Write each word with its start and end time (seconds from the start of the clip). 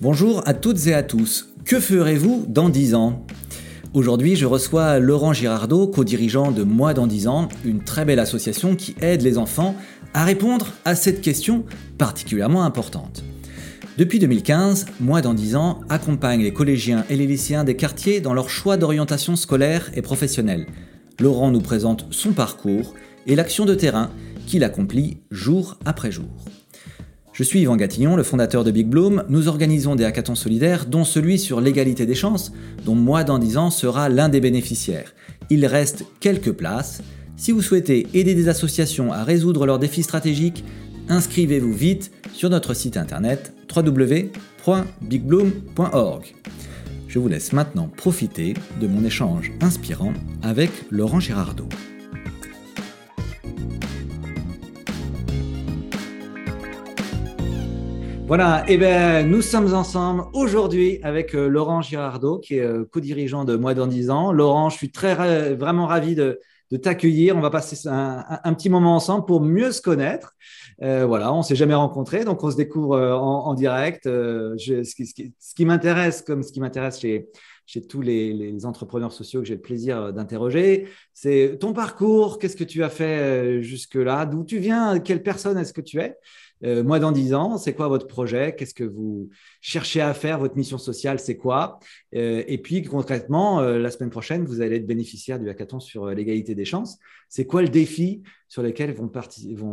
Bonjour 0.00 0.42
à 0.46 0.54
toutes 0.54 0.88
et 0.88 0.94
à 0.94 1.04
tous. 1.04 1.54
Que 1.64 1.78
ferez-vous 1.78 2.44
dans 2.48 2.68
10 2.68 2.96
ans? 2.96 3.24
Aujourd'hui, 3.92 4.34
je 4.34 4.46
reçois 4.46 4.98
Laurent 4.98 5.32
Girardot, 5.32 5.86
co-dirigeant 5.86 6.50
de 6.50 6.64
Moi 6.64 6.92
dans 6.92 7.06
10 7.06 7.28
ans, 7.28 7.48
une 7.64 7.84
très 7.84 8.04
belle 8.04 8.18
association 8.18 8.74
qui 8.74 8.96
aide 9.00 9.22
les 9.22 9.38
enfants 9.38 9.76
à 10.12 10.24
répondre 10.24 10.72
à 10.84 10.96
cette 10.96 11.20
question 11.20 11.64
particulièrement 11.98 12.64
importante. 12.64 13.22
Depuis 13.96 14.18
2015, 14.18 14.86
Moi 14.98 15.20
dans 15.20 15.34
10 15.34 15.54
ans 15.54 15.80
accompagne 15.88 16.42
les 16.42 16.52
collégiens 16.52 17.04
et 17.10 17.16
les 17.16 17.28
lycéens 17.28 17.62
des 17.62 17.76
quartiers 17.76 18.20
dans 18.20 18.34
leur 18.34 18.50
choix 18.50 18.76
d'orientation 18.76 19.36
scolaire 19.36 19.88
et 19.94 20.02
professionnelle. 20.02 20.66
Laurent 21.20 21.52
nous 21.52 21.60
présente 21.60 22.04
son 22.10 22.32
parcours 22.32 22.94
et 23.28 23.36
l'action 23.36 23.64
de 23.64 23.74
terrain 23.76 24.10
qu'il 24.48 24.64
accomplit 24.64 25.18
jour 25.30 25.78
après 25.84 26.10
jour. 26.10 26.26
Je 27.32 27.44
suis 27.44 27.60
Yvan 27.60 27.76
Gatillon, 27.76 28.16
le 28.16 28.24
fondateur 28.24 28.64
de 28.64 28.72
Big 28.72 28.88
Bloom. 28.88 29.22
Nous 29.28 29.46
organisons 29.46 29.94
des 29.94 30.04
hackathons 30.04 30.34
solidaires, 30.34 30.86
dont 30.86 31.04
celui 31.04 31.38
sur 31.38 31.60
l'égalité 31.60 32.04
des 32.04 32.14
chances, 32.16 32.52
dont 32.84 32.96
moi 32.96 33.22
dans 33.22 33.38
10 33.38 33.58
ans 33.58 33.70
sera 33.70 34.08
l'un 34.08 34.28
des 34.28 34.40
bénéficiaires. 34.40 35.14
Il 35.50 35.66
reste 35.66 36.04
quelques 36.18 36.52
places. 36.52 37.00
Si 37.36 37.52
vous 37.52 37.62
souhaitez 37.62 38.08
aider 38.12 38.34
des 38.34 38.48
associations 38.48 39.12
à 39.12 39.22
résoudre 39.22 39.66
leurs 39.66 39.78
défis 39.78 40.02
stratégiques, 40.02 40.64
inscrivez-vous 41.08 41.72
vite 41.72 42.12
sur 42.32 42.50
notre 42.50 42.74
site 42.74 42.96
internet 42.96 43.52
www.bigbloom.org. 43.74 46.34
Je 47.08 47.18
vous 47.18 47.26
laisse 47.28 47.52
maintenant 47.52 47.88
profiter 47.88 48.54
de 48.80 48.86
mon 48.86 49.04
échange 49.04 49.50
inspirant 49.60 50.12
avec 50.42 50.70
Laurent 50.90 51.20
Girardot. 51.20 51.68
Voilà, 58.26 58.64
eh 58.68 58.78
ben 58.78 59.28
nous 59.28 59.42
sommes 59.42 59.74
ensemble 59.74 60.24
aujourd'hui 60.32 60.98
avec 61.02 61.34
euh, 61.34 61.46
Laurent 61.46 61.82
Girardot, 61.82 62.38
qui 62.38 62.56
est 62.56 62.62
euh, 62.62 62.88
co-dirigeant 62.90 63.44
de 63.44 63.54
Moi 63.54 63.74
dans 63.74 63.86
10 63.86 64.08
ans. 64.08 64.32
Laurent, 64.32 64.70
je 64.70 64.78
suis 64.78 64.90
très 64.90 65.54
vraiment 65.54 65.86
ravi 65.86 66.14
de, 66.14 66.40
t'accueillir. 66.82 67.36
On 67.36 67.40
va 67.40 67.50
passer 67.50 67.86
un, 67.86 68.54
petit 68.54 68.70
moment 68.70 68.96
ensemble 68.96 69.26
pour 69.26 69.42
mieux 69.42 69.72
se 69.72 69.82
connaître. 69.82 70.34
Euh, 70.82 71.06
voilà, 71.06 71.32
on 71.32 71.42
s'est 71.42 71.56
jamais 71.56 71.74
rencontrés, 71.74 72.24
donc 72.24 72.42
on 72.42 72.50
se 72.50 72.56
découvre 72.56 72.98
en, 72.98 73.54
direct. 73.54 74.04
ce 74.04 75.54
qui, 75.54 75.64
m'intéresse, 75.64 76.22
comme 76.22 76.42
ce 76.42 76.52
qui 76.52 76.60
m'intéresse 76.60 77.00
chez, 77.00 77.28
tous 77.88 78.02
les, 78.02 78.66
entrepreneurs 78.66 79.12
sociaux 79.12 79.40
que 79.40 79.46
j'ai 79.46 79.54
le 79.54 79.60
plaisir 79.60 80.12
d'interroger, 80.12 80.88
c'est 81.12 81.58
ton 81.60 81.72
parcours. 81.72 82.38
Qu'est-ce 82.38 82.56
que 82.56 82.64
tu 82.64 82.82
as 82.82 82.90
fait 82.90 83.62
jusque-là? 83.62 84.26
D'où 84.26 84.44
tu 84.44 84.58
viens? 84.58 84.98
Quelle 84.98 85.22
personne 85.22 85.58
est-ce 85.58 85.72
que 85.72 85.80
tu 85.80 86.00
es? 86.00 86.16
Euh, 86.62 86.82
moi, 86.82 86.98
dans 86.98 87.12
10 87.12 87.34
ans, 87.34 87.58
c'est 87.58 87.74
quoi 87.74 87.88
votre 87.88 88.06
projet? 88.06 88.54
Qu'est-ce 88.54 88.74
que 88.74 88.84
vous 88.84 89.28
cherchez 89.60 90.00
à 90.00 90.14
faire? 90.14 90.38
Votre 90.38 90.56
mission 90.56 90.78
sociale, 90.78 91.18
c'est 91.18 91.36
quoi? 91.36 91.78
Euh, 92.14 92.42
Et 92.46 92.58
puis, 92.58 92.82
concrètement, 92.82 93.60
euh, 93.60 93.78
la 93.78 93.90
semaine 93.90 94.10
prochaine, 94.10 94.44
vous 94.44 94.60
allez 94.60 94.76
être 94.76 94.86
bénéficiaire 94.86 95.38
du 95.38 95.48
hackathon 95.48 95.80
sur 95.80 96.06
l'égalité 96.06 96.54
des 96.54 96.64
chances. 96.64 96.98
C'est 97.28 97.46
quoi 97.46 97.62
le 97.62 97.68
défi 97.68 98.22
sur 98.48 98.62
lequel 98.62 98.92
vont, 98.94 99.10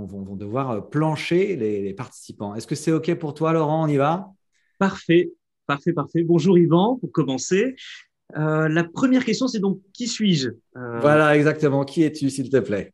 vont, 0.06 0.36
devoir 0.36 0.90
plancher 0.90 1.56
les, 1.56 1.94
participants? 1.94 2.56
Est-ce 2.56 2.68
que 2.68 2.76
c'est 2.76 2.92
OK 2.92 3.14
pour 3.16 3.34
toi, 3.34 3.54
Laurent? 3.54 3.86
On 3.86 3.88
y 3.88 3.98
va? 3.98 4.28
Parfait, 4.80 5.32
parfait, 5.68 5.94
parfait. 5.94 6.24
Bonjour 6.24 6.58
Yvan, 6.58 6.98
pour 6.98 7.12
commencer. 7.12 7.76
La 8.36 8.84
première 8.84 9.26
question, 9.26 9.48
c'est 9.48 9.60
donc 9.60 9.80
qui 9.94 10.08
suis-je? 10.08 10.50
Voilà, 10.76 11.36
exactement. 11.36 11.84
Qui 11.86 12.04
es-tu, 12.04 12.30
s'il 12.30 12.50
te 12.50 12.58
plaît? 12.58 12.94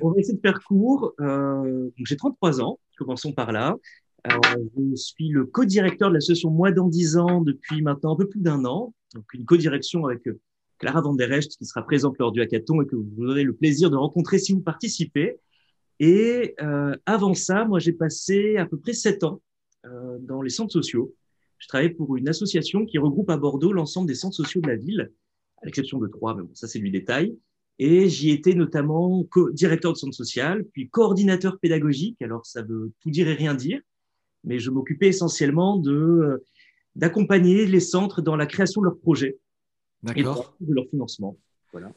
On 0.00 0.10
va 0.10 0.18
essayer 0.18 0.36
de 0.36 0.40
faire 0.40 0.60
court. 0.62 1.14
J'ai 2.04 2.16
33 2.16 2.60
ans. 2.60 2.78
Commençons 2.98 3.32
par 3.32 3.52
là. 3.52 3.76
je 4.26 4.94
suis 4.96 5.28
le 5.28 5.46
co-directeur 5.46 6.10
de 6.10 6.14
l'association 6.14 6.50
Moi 6.50 6.72
dans 6.72 6.88
10 6.88 7.16
ans 7.16 7.40
depuis 7.40 7.82
maintenant 7.82 8.14
un 8.14 8.16
peu 8.16 8.28
plus 8.28 8.40
d'un 8.40 8.64
an. 8.64 8.92
Donc, 9.14 9.24
une 9.34 9.44
co-direction 9.44 10.06
avec 10.06 10.26
euh, 10.26 10.38
Clara 10.78 11.00
Van 11.00 11.14
der 11.14 11.28
Recht 11.28 11.56
qui 11.56 11.64
sera 11.64 11.84
présente 11.84 12.18
lors 12.18 12.32
du 12.32 12.40
hackathon 12.40 12.80
et 12.82 12.86
que 12.86 12.96
vous 12.96 13.24
aurez 13.24 13.42
le 13.42 13.54
plaisir 13.54 13.90
de 13.90 13.96
rencontrer 13.96 14.38
si 14.38 14.52
vous 14.52 14.60
participez. 14.60 15.38
Et 15.98 16.54
euh, 16.62 16.96
avant 17.06 17.34
ça, 17.34 17.64
moi, 17.64 17.78
j'ai 17.78 17.92
passé 17.92 18.56
à 18.56 18.66
peu 18.66 18.78
près 18.78 18.92
sept 18.92 19.24
ans 19.24 19.42
euh, 19.84 20.18
dans 20.20 20.42
les 20.42 20.50
centres 20.50 20.72
sociaux. 20.72 21.14
Je 21.60 21.68
travaillais 21.68 21.90
pour 21.90 22.16
une 22.16 22.28
association 22.28 22.84
qui 22.86 22.98
regroupe 22.98 23.30
à 23.30 23.36
Bordeaux 23.36 23.72
l'ensemble 23.72 24.08
des 24.08 24.14
centres 24.14 24.34
sociaux 24.34 24.60
de 24.60 24.68
la 24.68 24.76
ville, 24.76 25.12
à 25.62 25.66
l'exception 25.66 25.98
de 25.98 26.08
trois, 26.08 26.34
mais 26.34 26.42
bon, 26.42 26.50
ça 26.54 26.66
c'est 26.66 26.80
du 26.80 26.90
détail. 26.90 27.36
Et 27.78 28.08
j'y 28.08 28.30
étais 28.30 28.54
notamment 28.54 29.24
directeur 29.52 29.92
de 29.92 29.98
centre 29.98 30.14
social, 30.14 30.64
puis 30.72 30.88
coordinateur 30.88 31.58
pédagogique. 31.58 32.20
Alors, 32.20 32.44
ça 32.44 32.62
veut 32.62 32.92
tout 33.00 33.10
dire 33.10 33.28
et 33.28 33.34
rien 33.34 33.54
dire, 33.54 33.80
mais 34.44 34.58
je 34.58 34.70
m'occupais 34.70 35.08
essentiellement 35.08 35.76
de 35.76 35.92
euh, 35.92 36.44
d'accompagner 36.96 37.66
les 37.66 37.80
centres 37.80 38.20
dans 38.20 38.36
la 38.36 38.46
création 38.46 38.80
de 38.80 38.86
leurs 38.86 38.98
projets 38.98 39.38
et 40.14 40.22
de 40.22 40.74
leur 40.74 40.88
financement. 40.90 41.38
Voilà. 41.72 41.92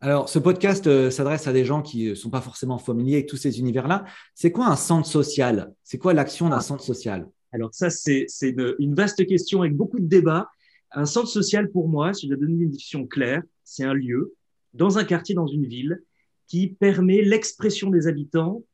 Alors, 0.00 0.28
ce 0.28 0.38
podcast 0.38 0.86
euh, 0.86 1.10
s'adresse 1.10 1.46
à 1.46 1.52
des 1.52 1.64
gens 1.64 1.80
qui 1.80 2.08
ne 2.08 2.14
sont 2.14 2.30
pas 2.30 2.40
forcément 2.40 2.78
familiers 2.78 3.14
avec 3.14 3.28
tous 3.28 3.36
ces 3.36 3.60
univers-là. 3.60 4.04
C'est 4.34 4.50
quoi 4.50 4.66
un 4.66 4.76
centre 4.76 5.06
social? 5.06 5.72
C'est 5.84 5.98
quoi 5.98 6.12
l'action 6.12 6.48
d'un 6.48 6.56
ah. 6.56 6.60
centre 6.60 6.82
social? 6.82 7.28
Alors, 7.52 7.74
ça, 7.74 7.90
c'est 7.90 8.26
une, 8.42 8.94
vaste 8.94 9.26
question 9.26 9.60
avec 9.60 9.76
beaucoup 9.76 10.00
de 10.00 10.06
débats. 10.06 10.48
Un 10.90 11.06
centre 11.06 11.28
social, 11.28 11.70
pour 11.70 11.88
moi, 11.88 12.14
si 12.14 12.26
je 12.26 12.34
dois 12.34 12.40
donner 12.40 12.52
une 12.52 12.70
définition 12.70 13.06
claire, 13.06 13.42
c'est 13.64 13.84
un 13.84 13.94
lieu 13.94 14.34
dans 14.74 14.98
un 14.98 15.04
quartier, 15.04 15.34
dans 15.34 15.46
une 15.46 15.66
ville, 15.66 16.02
qui 16.48 16.68
permet 16.68 17.22
l'expression 17.22 17.90
des 17.90 18.06
habitants, 18.06 18.64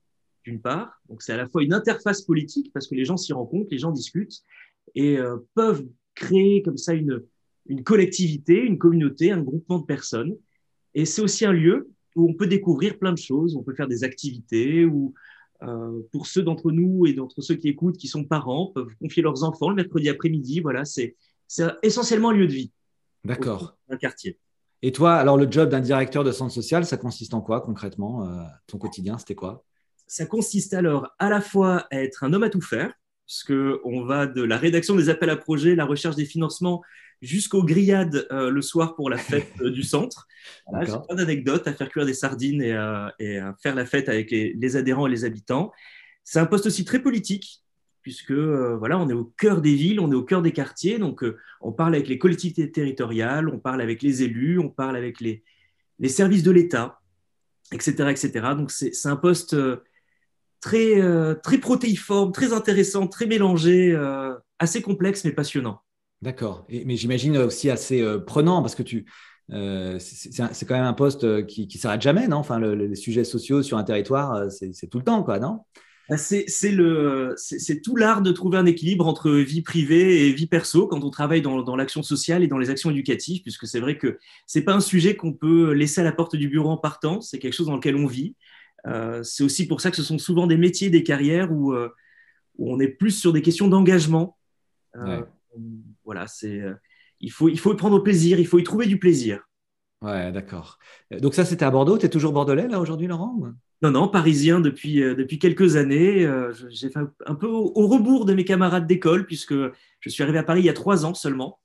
d'une 0.44 0.60
part. 0.60 1.00
Donc, 1.08 1.22
c'est 1.22 1.32
à 1.32 1.36
la 1.36 1.48
fois 1.48 1.62
une 1.62 1.72
interface 1.72 2.22
politique, 2.22 2.72
parce 2.72 2.86
que 2.86 2.94
les 2.94 3.04
gens 3.04 3.16
s'y 3.16 3.32
rencontrent, 3.32 3.68
les 3.70 3.78
gens 3.78 3.90
discutent, 3.90 4.42
et 4.94 5.18
euh, 5.18 5.36
peuvent 5.54 5.84
créer 6.14 6.62
comme 6.62 6.76
ça 6.76 6.94
une, 6.94 7.22
une 7.66 7.82
collectivité, 7.82 8.60
une 8.60 8.78
communauté, 8.78 9.30
un 9.32 9.42
groupement 9.42 9.78
de 9.78 9.84
personnes. 9.84 10.36
Et 10.94 11.04
c'est 11.04 11.22
aussi 11.22 11.44
un 11.44 11.52
lieu 11.52 11.90
où 12.16 12.28
on 12.28 12.34
peut 12.34 12.46
découvrir 12.46 12.98
plein 12.98 13.12
de 13.12 13.18
choses, 13.18 13.56
on 13.56 13.62
peut 13.62 13.74
faire 13.74 13.88
des 13.88 14.04
activités, 14.04 14.84
où 14.84 15.14
euh, 15.62 16.00
pour 16.12 16.26
ceux 16.26 16.42
d'entre 16.42 16.70
nous 16.70 17.06
et 17.06 17.12
d'entre 17.12 17.40
ceux 17.42 17.56
qui 17.56 17.68
écoutent, 17.68 17.96
qui 17.96 18.08
sont 18.08 18.24
parents, 18.24 18.66
peuvent 18.66 18.94
confier 19.00 19.22
leurs 19.22 19.42
enfants 19.44 19.70
le 19.70 19.76
mercredi 19.76 20.08
après-midi. 20.08 20.60
Voilà, 20.60 20.84
c'est 20.84 21.16
essentiellement 21.82 22.30
un 22.30 22.34
lieu 22.34 22.46
de 22.46 22.52
vie. 22.52 22.72
D'accord. 23.24 23.76
Un 23.88 23.96
quartier. 23.96 24.38
Et 24.82 24.92
toi, 24.92 25.14
alors 25.14 25.36
le 25.36 25.50
job 25.50 25.70
d'un 25.70 25.80
directeur 25.80 26.22
de 26.22 26.30
centre 26.30 26.52
social, 26.52 26.84
ça 26.84 26.96
consiste 26.96 27.34
en 27.34 27.40
quoi 27.40 27.60
concrètement 27.60 28.24
euh, 28.24 28.42
Ton 28.66 28.78
quotidien, 28.78 29.18
c'était 29.18 29.34
quoi? 29.34 29.64
Ça 30.06 30.24
consiste 30.24 30.72
alors 30.72 31.08
à 31.18 31.28
la 31.28 31.40
fois 31.40 31.86
à 31.90 32.00
être 32.00 32.22
un 32.24 32.32
homme 32.32 32.44
à 32.44 32.50
tout 32.50 32.60
faire, 32.60 32.92
parce 33.26 33.42
qu'on 33.42 34.04
va 34.04 34.26
de 34.26 34.42
la 34.42 34.56
rédaction 34.56 34.94
des 34.94 35.10
appels 35.10 35.30
à 35.30 35.36
projets, 35.36 35.74
la 35.74 35.84
recherche 35.84 36.16
des 36.16 36.24
financements, 36.24 36.82
jusqu'aux 37.20 37.64
grillades 37.64 38.26
euh, 38.30 38.50
le 38.50 38.62
soir 38.62 38.94
pour 38.94 39.10
la 39.10 39.18
fête 39.18 39.52
euh, 39.60 39.70
du 39.70 39.82
centre. 39.82 40.26
J'ai 40.82 40.92
plein 41.06 41.16
d'anecdotes 41.16 41.66
à 41.66 41.72
faire 41.72 41.88
cuire 41.88 42.06
des 42.06 42.14
sardines 42.14 42.62
et, 42.62 42.72
à 42.72 43.14
faire 43.62 43.74
la 43.74 43.86
fête 43.86 44.08
avec 44.08 44.30
les 44.30 44.76
adhérents 44.76 45.06
et 45.06 45.10
les 45.10 45.24
habitants. 45.24 45.72
C'est 46.24 46.38
un 46.40 46.46
poste 46.46 46.66
aussi 46.66 46.84
très 46.84 46.98
politique, 46.98 47.62
puisque 48.02 48.30
euh, 48.30 48.76
voilà, 48.78 48.98
on 48.98 49.08
est 49.08 49.14
au 49.14 49.24
cœur 49.24 49.60
des 49.60 49.74
villes, 49.74 50.00
on 50.00 50.10
est 50.10 50.14
au 50.14 50.22
cœur 50.22 50.42
des 50.42 50.52
quartiers, 50.52 50.98
donc 50.98 51.22
euh, 51.22 51.36
on 51.60 51.72
parle 51.72 51.94
avec 51.94 52.08
les 52.08 52.18
collectivités 52.18 52.70
territoriales, 52.70 53.48
on 53.48 53.58
parle 53.58 53.80
avec 53.80 54.02
les 54.02 54.22
élus, 54.22 54.58
on 54.58 54.68
parle 54.68 54.96
avec 54.96 55.20
les, 55.20 55.42
les 55.98 56.08
services 56.08 56.42
de 56.42 56.50
l'État, 56.50 57.00
etc., 57.72 58.10
etc. 58.10 58.30
Donc 58.56 58.70
c'est 58.70 58.94
un 59.06 59.16
poste 59.16 59.54
euh, 59.54 59.84
très, 60.60 61.00
très 61.42 61.58
protéiforme, 61.58 62.32
très 62.32 62.52
intéressant, 62.52 63.06
très 63.06 63.26
mélangé, 63.26 63.94
assez 64.58 64.82
complexe 64.82 65.24
mais 65.24 65.32
passionnant. 65.32 65.80
D'accord, 66.20 66.66
mais 66.68 66.96
j'imagine 66.96 67.36
aussi 67.36 67.70
assez 67.70 68.04
prenant 68.26 68.60
parce 68.60 68.74
que 68.74 68.82
tu, 68.82 69.06
c'est 69.48 70.66
quand 70.66 70.74
même 70.74 70.84
un 70.84 70.92
poste 70.92 71.46
qui, 71.46 71.68
qui 71.68 71.78
s'arrête 71.78 72.02
jamais, 72.02 72.26
non? 72.26 72.38
Enfin, 72.38 72.58
les 72.58 72.96
sujets 72.96 73.24
sociaux 73.24 73.62
sur 73.62 73.78
un 73.78 73.84
territoire, 73.84 74.50
c'est 74.50 74.88
tout 74.88 74.98
le 74.98 75.04
temps, 75.04 75.22
quoi, 75.22 75.38
non? 75.38 75.60
Bah, 76.08 76.16
c'est 76.16 76.46
le 76.70 77.34
c'est 77.36 77.82
tout 77.82 77.94
l'art 77.94 78.22
de 78.22 78.32
trouver 78.32 78.56
un 78.56 78.64
équilibre 78.64 79.06
entre 79.06 79.30
vie 79.30 79.60
privée 79.60 80.26
et 80.26 80.32
vie 80.32 80.46
perso 80.46 80.86
quand 80.86 81.04
on 81.04 81.10
travaille 81.10 81.42
dans, 81.42 81.60
dans 81.60 81.76
l'action 81.76 82.02
sociale 82.02 82.42
et 82.42 82.46
dans 82.46 82.56
les 82.56 82.70
actions 82.70 82.90
éducatives 82.90 83.42
puisque 83.42 83.66
c'est 83.66 83.78
vrai 83.78 83.98
que 83.98 84.18
c'est 84.46 84.62
pas 84.62 84.72
un 84.72 84.80
sujet 84.80 85.16
qu'on 85.16 85.34
peut 85.34 85.72
laisser 85.72 86.00
à 86.00 86.04
la 86.04 86.12
porte 86.12 86.34
du 86.34 86.48
bureau 86.48 86.70
en 86.70 86.78
partant 86.78 87.20
c'est 87.20 87.38
quelque 87.38 87.52
chose 87.52 87.66
dans 87.66 87.76
lequel 87.76 87.94
on 87.94 88.06
vit. 88.06 88.36
Euh, 88.86 89.22
c'est 89.22 89.44
aussi 89.44 89.66
pour 89.66 89.82
ça 89.82 89.90
que 89.90 89.96
ce 89.96 90.02
sont 90.02 90.16
souvent 90.16 90.46
des 90.46 90.56
métiers 90.56 90.88
des 90.88 91.02
carrières 91.02 91.52
où, 91.52 91.74
euh, 91.74 91.90
où 92.56 92.72
on 92.72 92.80
est 92.80 92.88
plus 92.88 93.10
sur 93.10 93.34
des 93.34 93.42
questions 93.42 93.68
d'engagement. 93.68 94.38
Euh, 94.96 95.22
voilà 96.08 96.26
c'est 96.26 96.62
il 97.20 97.30
faut 97.30 97.48
il 97.48 97.58
faut 97.58 97.72
y 97.72 97.76
prendre 97.76 97.98
plaisir 98.00 98.40
il 98.40 98.46
faut 98.46 98.58
y 98.58 98.64
trouver 98.64 98.86
du 98.86 98.98
plaisir 98.98 99.46
ouais 100.02 100.32
d'accord 100.32 100.78
donc 101.20 101.34
ça 101.34 101.44
c'était 101.44 101.64
à 101.64 101.70
Bordeaux? 101.70 101.98
Tu 101.98 102.06
es 102.06 102.08
toujours 102.08 102.32
bordelais 102.32 102.68
là 102.68 102.80
aujourd'hui 102.80 103.06
Laurent 103.06 103.52
non, 103.80 103.92
non, 103.92 104.08
parisien 104.08 104.58
depuis, 104.58 105.02
euh, 105.04 105.14
depuis 105.14 105.38
quelques 105.38 105.76
années. 105.76 106.26
Euh, 106.26 106.52
j'ai 106.68 106.90
fait 106.90 106.98
un 107.26 107.34
peu 107.36 107.46
au, 107.46 107.86
rebours 107.86 108.24
de 108.24 108.34
mes 108.34 108.44
camarades 108.44 108.88
d'école, 108.88 109.24
puisque 109.24 109.54
je 109.54 110.08
suis 110.08 110.22
arrivé 110.24 110.38
à 110.38 110.42
Paris 110.42 110.62
il 110.62 110.66
y 110.66 110.68
a 110.68 110.72
trois 110.72 111.06
ans 111.06 111.14
seulement. 111.14 111.60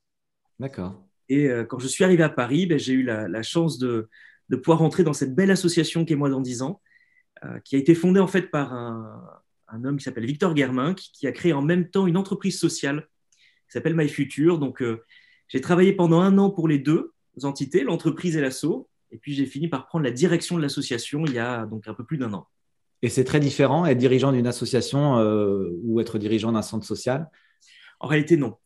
D'accord. 0.60 1.04
Et 1.28 1.48
euh, 1.48 1.64
quand 1.64 1.78
je 1.78 1.88
suis 1.88 2.04
arrivé 2.04 2.22
à 2.22 2.28
Paris, 2.28 2.66
ben, 2.66 2.78
j'ai 2.78 2.92
eu 2.92 3.02
la, 3.02 3.42
chance 3.42 3.78
de, 3.78 4.08
pouvoir 4.62 4.78
rentrer 4.78 5.02
dans 5.02 5.12
cette 5.12 5.34
belle 5.34 5.50
association 5.50 6.04
qui 6.04 6.12
est 6.12 6.16
Moi 6.16 6.30
dans 6.30 6.40
10 6.40 6.62
ans, 6.62 6.80
euh, 7.44 7.58
qui 7.64 7.76
a 7.76 7.78
été 7.78 7.94
fondée 7.94 8.20
en 8.20 8.28
fait 8.28 8.50
par 8.50 8.72
un, 8.72 9.40
homme 9.84 9.96
qui 9.96 10.04
s'appelle 10.04 10.26
Victor 10.26 10.56
Germain, 10.56 10.94
qui, 10.94 11.26
a 11.26 11.32
créé 11.32 11.52
en 11.52 11.62
même 11.62 11.90
temps 11.90 12.06
une 12.06 12.16
entreprise 12.16 12.60
sociale 12.60 13.08
qui 13.66 13.72
s'appelle 13.72 13.94
My 13.94 14.08
Future. 14.08 14.58
Donc, 14.58 14.82
euh, 14.82 15.02
j'ai 15.48 15.60
travaillé 15.60 15.92
pendant 15.92 16.20
un 16.20 16.38
an 16.38 16.50
pour 16.50 16.68
les 16.68 16.78
deux 16.78 17.12
entités, 17.42 17.82
l'entreprise 17.82 18.36
et 18.36 18.40
l'asso, 18.40 18.88
et 19.10 19.18
puis 19.18 19.34
j'ai 19.34 19.46
fini 19.46 19.68
par 19.68 19.86
prendre 19.86 20.04
la 20.04 20.10
direction 20.10 20.56
de 20.56 20.62
l'association 20.62 21.24
il 21.26 21.34
y 21.34 21.38
a 21.38 21.66
donc 21.66 21.88
un 21.88 21.94
peu 21.94 22.04
plus 22.04 22.18
d'un 22.18 22.32
an. 22.32 22.46
Et 23.02 23.08
c'est 23.08 23.24
très 23.24 23.40
différent 23.40 23.84
être 23.86 23.98
dirigeant 23.98 24.32
d'une 24.32 24.46
association 24.46 25.16
ou 25.82 26.00
être 26.00 26.18
dirigeant 26.18 26.52
d'un 26.52 26.62
centre 26.62 26.86
social? 26.86 27.28
En 28.00 28.06
réalité, 28.06 28.36
non. 28.36 28.56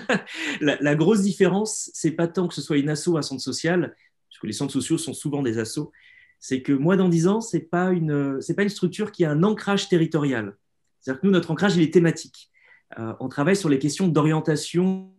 la, 0.60 0.94
grosse 0.94 1.22
différence, 1.22 1.90
c'est 1.94 2.10
pas 2.10 2.28
tant 2.28 2.48
que 2.48 2.54
ce 2.54 2.62
soit 2.62 2.78
une 2.78 2.88
asso 2.88 3.08
ou 3.08 3.16
un 3.16 3.22
centre 3.22 3.42
social, 3.42 3.94
puisque 4.28 4.44
les 4.44 4.52
centres 4.52 4.72
sociaux 4.72 4.98
sont 4.98 5.12
souvent 5.12 5.42
des 5.42 5.58
assos, 5.58 5.92
c'est 6.40 6.60
que 6.60 6.72
moi, 6.72 6.96
dans 6.96 7.08
10 7.08 7.28
ans, 7.28 7.40
c'est 7.40 7.60
pas 7.70 7.90
une, 7.90 8.40
pas 8.56 8.62
une 8.62 8.68
structure 8.68 9.12
qui 9.12 9.24
a 9.24 9.30
un 9.30 9.42
ancrage 9.42 9.88
territorial. 9.88 10.56
C'est-à-dire 11.00 11.20
que 11.20 11.26
nous, 11.26 11.32
notre 11.32 11.50
ancrage, 11.50 11.76
il 11.76 11.82
est 11.82 11.92
thématique. 11.92 12.50
Euh, 12.98 13.14
on 13.20 13.28
travaille 13.28 13.56
sur 13.56 13.68
les 13.68 13.78
questions 13.78 14.08
d'orientation 14.08 15.10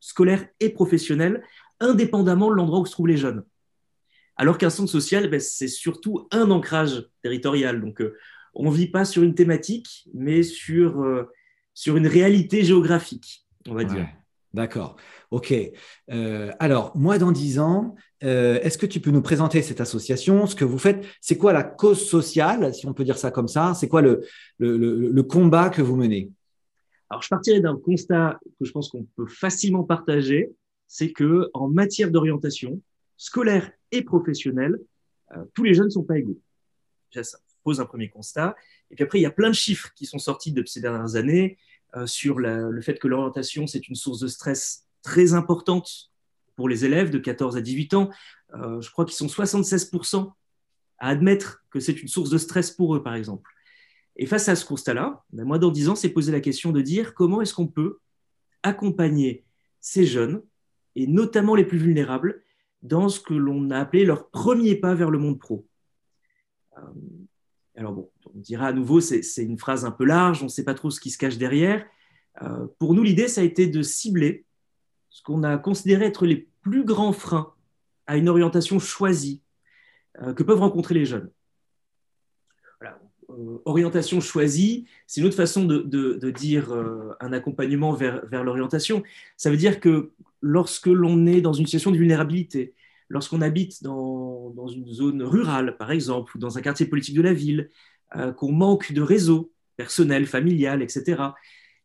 scolaire 0.00 0.46
et 0.60 0.70
professionnelle, 0.70 1.42
indépendamment 1.80 2.50
de 2.50 2.54
l'endroit 2.54 2.80
où 2.80 2.86
se 2.86 2.92
trouvent 2.92 3.08
les 3.08 3.16
jeunes. 3.16 3.44
Alors 4.36 4.58
qu'un 4.58 4.70
centre 4.70 4.90
social, 4.90 5.28
ben, 5.30 5.40
c'est 5.40 5.68
surtout 5.68 6.28
un 6.30 6.50
ancrage 6.50 7.08
territorial. 7.22 7.80
Donc, 7.80 8.00
euh, 8.00 8.16
on 8.54 8.70
ne 8.70 8.76
vit 8.76 8.88
pas 8.88 9.04
sur 9.04 9.22
une 9.22 9.34
thématique, 9.34 10.08
mais 10.14 10.42
sur 10.42 11.02
euh, 11.02 11.30
sur 11.74 11.96
une 11.96 12.06
réalité 12.06 12.64
géographique, 12.64 13.46
on 13.68 13.74
va 13.74 13.84
dire. 13.84 14.08
D'accord. 14.54 14.96
OK. 15.30 15.52
Alors, 16.08 16.96
moi, 16.96 17.18
dans 17.18 17.32
dix 17.32 17.58
ans, 17.58 17.94
est-ce 18.22 18.78
que 18.78 18.86
tu 18.86 18.98
peux 18.98 19.10
nous 19.10 19.20
présenter 19.20 19.60
cette 19.60 19.82
association, 19.82 20.46
ce 20.46 20.54
que 20.54 20.64
vous 20.64 20.78
faites? 20.78 21.04
C'est 21.20 21.36
quoi 21.36 21.52
la 21.52 21.62
cause 21.62 22.08
sociale, 22.08 22.72
si 22.72 22.86
on 22.86 22.94
peut 22.94 23.04
dire 23.04 23.18
ça 23.18 23.30
comme 23.30 23.48
ça? 23.48 23.74
C'est 23.74 23.88
quoi 23.88 24.00
le, 24.00 24.22
le, 24.58 25.22
combat 25.22 25.68
que 25.68 25.82
vous 25.82 25.96
menez? 25.96 26.30
Alors, 27.10 27.22
je 27.22 27.28
partirai 27.28 27.60
d'un 27.60 27.76
constat 27.76 28.38
que 28.58 28.64
je 28.64 28.72
pense 28.72 28.88
qu'on 28.88 29.04
peut 29.16 29.26
facilement 29.26 29.84
partager, 29.84 30.50
c'est 30.88 31.12
que 31.12 31.50
en 31.54 31.68
matière 31.68 32.10
d'orientation 32.10 32.80
scolaire 33.16 33.70
et 33.92 34.02
professionnelle, 34.02 34.78
euh, 35.32 35.44
tous 35.54 35.64
les 35.64 35.74
jeunes 35.74 35.86
ne 35.86 35.90
sont 35.90 36.04
pas 36.04 36.18
égaux. 36.18 36.38
Ça 37.12 37.38
pose 37.64 37.80
un 37.80 37.86
premier 37.86 38.08
constat. 38.08 38.54
Et 38.90 38.94
puis 38.94 39.04
après, 39.04 39.18
il 39.18 39.22
y 39.22 39.26
a 39.26 39.30
plein 39.30 39.48
de 39.48 39.54
chiffres 39.54 39.90
qui 39.94 40.06
sont 40.06 40.18
sortis 40.18 40.52
de 40.52 40.64
ces 40.66 40.80
dernières 40.80 41.16
années 41.16 41.58
euh, 41.96 42.06
sur 42.06 42.38
le 42.38 42.80
fait 42.82 42.98
que 42.98 43.08
l'orientation, 43.08 43.66
c'est 43.66 43.88
une 43.88 43.94
source 43.94 44.20
de 44.20 44.28
stress 44.28 44.86
très 45.02 45.34
importante 45.34 46.10
pour 46.56 46.68
les 46.68 46.84
élèves 46.84 47.10
de 47.10 47.18
14 47.18 47.56
à 47.56 47.60
18 47.60 47.94
ans. 47.94 48.10
Euh, 48.54 48.80
je 48.80 48.90
crois 48.90 49.04
qu'ils 49.04 49.16
sont 49.16 49.26
76% 49.26 50.32
à 50.98 51.08
admettre 51.08 51.64
que 51.70 51.80
c'est 51.80 52.00
une 52.00 52.08
source 52.08 52.30
de 52.30 52.38
stress 52.38 52.70
pour 52.70 52.96
eux, 52.96 53.02
par 53.02 53.14
exemple. 53.14 53.50
Et 54.16 54.26
face 54.26 54.48
à 54.48 54.56
ce 54.56 54.64
constat-là, 54.64 55.24
ben, 55.32 55.44
moi, 55.44 55.58
dans 55.58 55.70
10 55.70 55.90
ans, 55.90 55.94
c'est 55.94 56.08
poser 56.08 56.32
la 56.32 56.40
question 56.40 56.72
de 56.72 56.80
dire 56.80 57.14
comment 57.14 57.42
est-ce 57.42 57.54
qu'on 57.54 57.66
peut 57.66 57.98
accompagner 58.62 59.44
ces 59.80 60.06
jeunes, 60.06 60.42
et 60.96 61.06
notamment 61.06 61.54
les 61.54 61.64
plus 61.64 61.78
vulnérables, 61.78 62.42
dans 62.82 63.08
ce 63.08 63.20
que 63.20 63.34
l'on 63.34 63.70
a 63.70 63.78
appelé 63.78 64.04
leur 64.04 64.30
premier 64.30 64.76
pas 64.76 64.94
vers 64.94 65.10
le 65.10 65.18
monde 65.18 65.38
pro. 65.38 65.66
Euh, 66.78 66.80
alors 67.76 67.92
bon, 67.92 68.10
on 68.34 68.38
dira 68.38 68.68
à 68.68 68.72
nouveau, 68.72 69.00
c'est 69.00 69.22
une 69.42 69.58
phrase 69.58 69.84
un 69.84 69.90
peu 69.90 70.04
large, 70.04 70.42
on 70.42 70.46
ne 70.46 70.50
sait 70.50 70.64
pas 70.64 70.74
trop 70.74 70.90
ce 70.90 71.00
qui 71.00 71.10
se 71.10 71.18
cache 71.18 71.36
derrière. 71.36 71.84
Euh, 72.42 72.66
pour 72.78 72.94
nous, 72.94 73.02
l'idée, 73.02 73.28
ça 73.28 73.42
a 73.42 73.44
été 73.44 73.66
de 73.66 73.82
cibler 73.82 74.44
ce 75.10 75.22
qu'on 75.22 75.42
a 75.42 75.58
considéré 75.58 76.06
être 76.06 76.26
les 76.26 76.48
plus 76.62 76.84
grands 76.84 77.12
freins 77.12 77.52
à 78.06 78.16
une 78.16 78.28
orientation 78.28 78.78
choisie 78.78 79.42
euh, 80.22 80.32
que 80.32 80.42
peuvent 80.42 80.60
rencontrer 80.60 80.94
les 80.94 81.04
jeunes. 81.04 81.30
Euh, 83.30 83.58
orientation 83.64 84.20
choisie, 84.20 84.86
c'est 85.06 85.20
une 85.20 85.26
autre 85.26 85.36
façon 85.36 85.64
de, 85.64 86.30
dire 86.30 86.72
un 87.20 87.32
accompagnement 87.32 87.92
vers, 87.92 88.24
vers 88.26 88.44
l'orientation. 88.44 89.02
Ça 89.36 89.50
veut 89.50 89.56
dire 89.56 89.80
que 89.80 90.12
lorsque 90.40 90.86
l'on 90.86 91.26
est 91.26 91.40
dans 91.40 91.52
une 91.52 91.66
situation 91.66 91.90
de 91.90 91.96
vulnérabilité, 91.96 92.74
lorsqu'on 93.08 93.42
habite 93.42 93.82
dans, 93.82 94.50
dans, 94.50 94.68
une 94.68 94.86
zone 94.86 95.22
rurale, 95.22 95.76
par 95.76 95.90
exemple, 95.90 96.36
ou 96.36 96.40
dans 96.40 96.58
un 96.58 96.60
quartier 96.60 96.86
politique 96.86 97.16
de 97.16 97.22
la 97.22 97.32
ville, 97.32 97.70
euh, 98.14 98.32
qu'on 98.32 98.52
manque 98.52 98.92
de 98.92 99.02
réseau 99.02 99.52
personnel, 99.76 100.26
familial, 100.26 100.82
etc., 100.82 101.22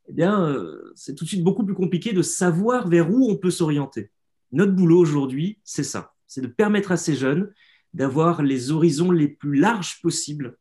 eh 0.08 0.14
bien, 0.14 0.48
euh, 0.48 0.92
c'est 0.96 1.16
tout 1.16 1.24
de 1.24 1.30
suite 1.30 1.44
beaucoup 1.44 1.66
plus 1.66 1.74
compliqué 1.74 2.14
de 2.14 2.22
savoir 2.22 2.88
vers 2.88 3.12
où 3.12 3.30
on 3.30 3.38
peut 3.38 3.52
s'orienter. 3.52 4.12
Notre 4.52 4.74
boulot 4.74 5.00
aujourd'hui, 5.00 5.60
c'est 5.64 5.84
ça, 5.84 6.14
c'est 6.28 6.42
de 6.42 6.48
permettre 6.48 6.92
à 6.92 6.98
ces 6.98 7.16
jeunes 7.16 7.52
d'avoir 7.94 8.42
les 8.42 8.72
horizons 8.72 9.12
les 9.12 9.28
plus 9.28 9.58
larges 9.58 10.00
possibles 10.02 10.58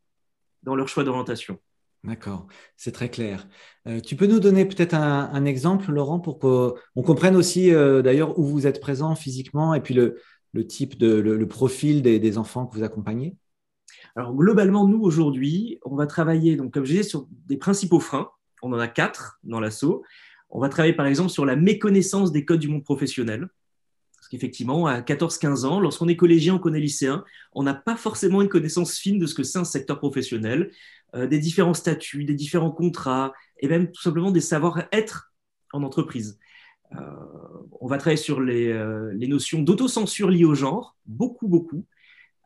dans 0.62 0.74
leur 0.74 0.88
choix 0.88 1.04
d'orientation. 1.04 1.58
D'accord, 2.04 2.46
c'est 2.76 2.92
très 2.92 3.10
clair. 3.10 3.46
Euh, 3.86 4.00
tu 4.00 4.16
peux 4.16 4.26
nous 4.26 4.40
donner 4.40 4.64
peut-être 4.64 4.94
un, 4.94 5.44
exemple, 5.44 5.92
Laurent, 5.92 6.18
pour 6.18 6.38
qu'on 6.38 7.02
comprenne 7.02 7.36
aussi 7.36 7.70
d'ailleurs 7.70 8.38
où 8.38 8.44
vous 8.44 8.66
êtes 8.66 8.80
présent 8.80 9.14
physiquement 9.14 9.74
et 9.74 9.82
puis 9.82 9.92
le, 9.92 10.16
le 10.52 10.66
type 10.66 10.98
de 10.98 11.12
le, 11.12 11.48
profil 11.48 12.02
des, 12.02 12.38
enfants 12.38 12.66
que 12.66 12.76
vous 12.76 12.82
accompagnez? 12.82 13.36
Alors 14.16 14.34
globalement, 14.34 14.86
nous 14.86 15.00
aujourd'hui, 15.00 15.78
on 15.84 15.94
va 15.94 16.06
travailler, 16.06 16.56
donc 16.56 16.72
comme 16.72 16.84
je 16.84 16.92
disais, 16.92 17.02
sur 17.02 17.26
des 17.46 17.56
principaux 17.56 18.00
freins. 18.00 18.30
On 18.62 18.72
en 18.72 18.78
a 18.78 18.88
quatre 18.88 19.38
dans 19.44 19.60
l'assaut. 19.60 20.02
On 20.50 20.60
va 20.60 20.68
travailler 20.68 20.94
par 20.94 21.06
exemple 21.06 21.30
sur 21.30 21.46
la 21.46 21.56
méconnaissance 21.56 22.32
des 22.32 22.44
codes 22.44 22.60
du 22.60 22.68
monde 22.68 22.84
professionnel. 22.84 23.48
Qu'effectivement, 24.30 24.86
à 24.86 25.00
14-15 25.00 25.66
ans, 25.66 25.80
lorsqu'on 25.80 26.06
est 26.06 26.14
collégien 26.14 26.54
ou 26.54 26.58
qu'on 26.60 26.72
est 26.72 26.80
lycéen, 26.80 27.24
on 27.52 27.64
n'a 27.64 27.74
pas 27.74 27.96
forcément 27.96 28.40
une 28.40 28.48
connaissance 28.48 28.96
fine 28.96 29.18
de 29.18 29.26
ce 29.26 29.34
que 29.34 29.42
c'est 29.42 29.58
un 29.58 29.64
secteur 29.64 29.98
professionnel, 29.98 30.70
euh, 31.16 31.26
des 31.26 31.40
différents 31.40 31.74
statuts, 31.74 32.22
des 32.22 32.34
différents 32.34 32.70
contrats, 32.70 33.32
et 33.58 33.66
même 33.66 33.90
tout 33.90 34.00
simplement 34.00 34.30
des 34.30 34.40
savoir-être 34.40 35.32
en 35.72 35.82
entreprise. 35.82 36.38
Euh, 36.94 37.00
on 37.80 37.88
va 37.88 37.98
travailler 37.98 38.16
sur 38.16 38.38
euh, 38.38 39.12
les, 39.12 39.26
notions 39.26 39.62
d'autocensure 39.62 40.30
liées 40.30 40.44
au 40.44 40.54
genre, 40.54 40.96
beaucoup, 41.06 41.48
beaucoup. 41.48 41.84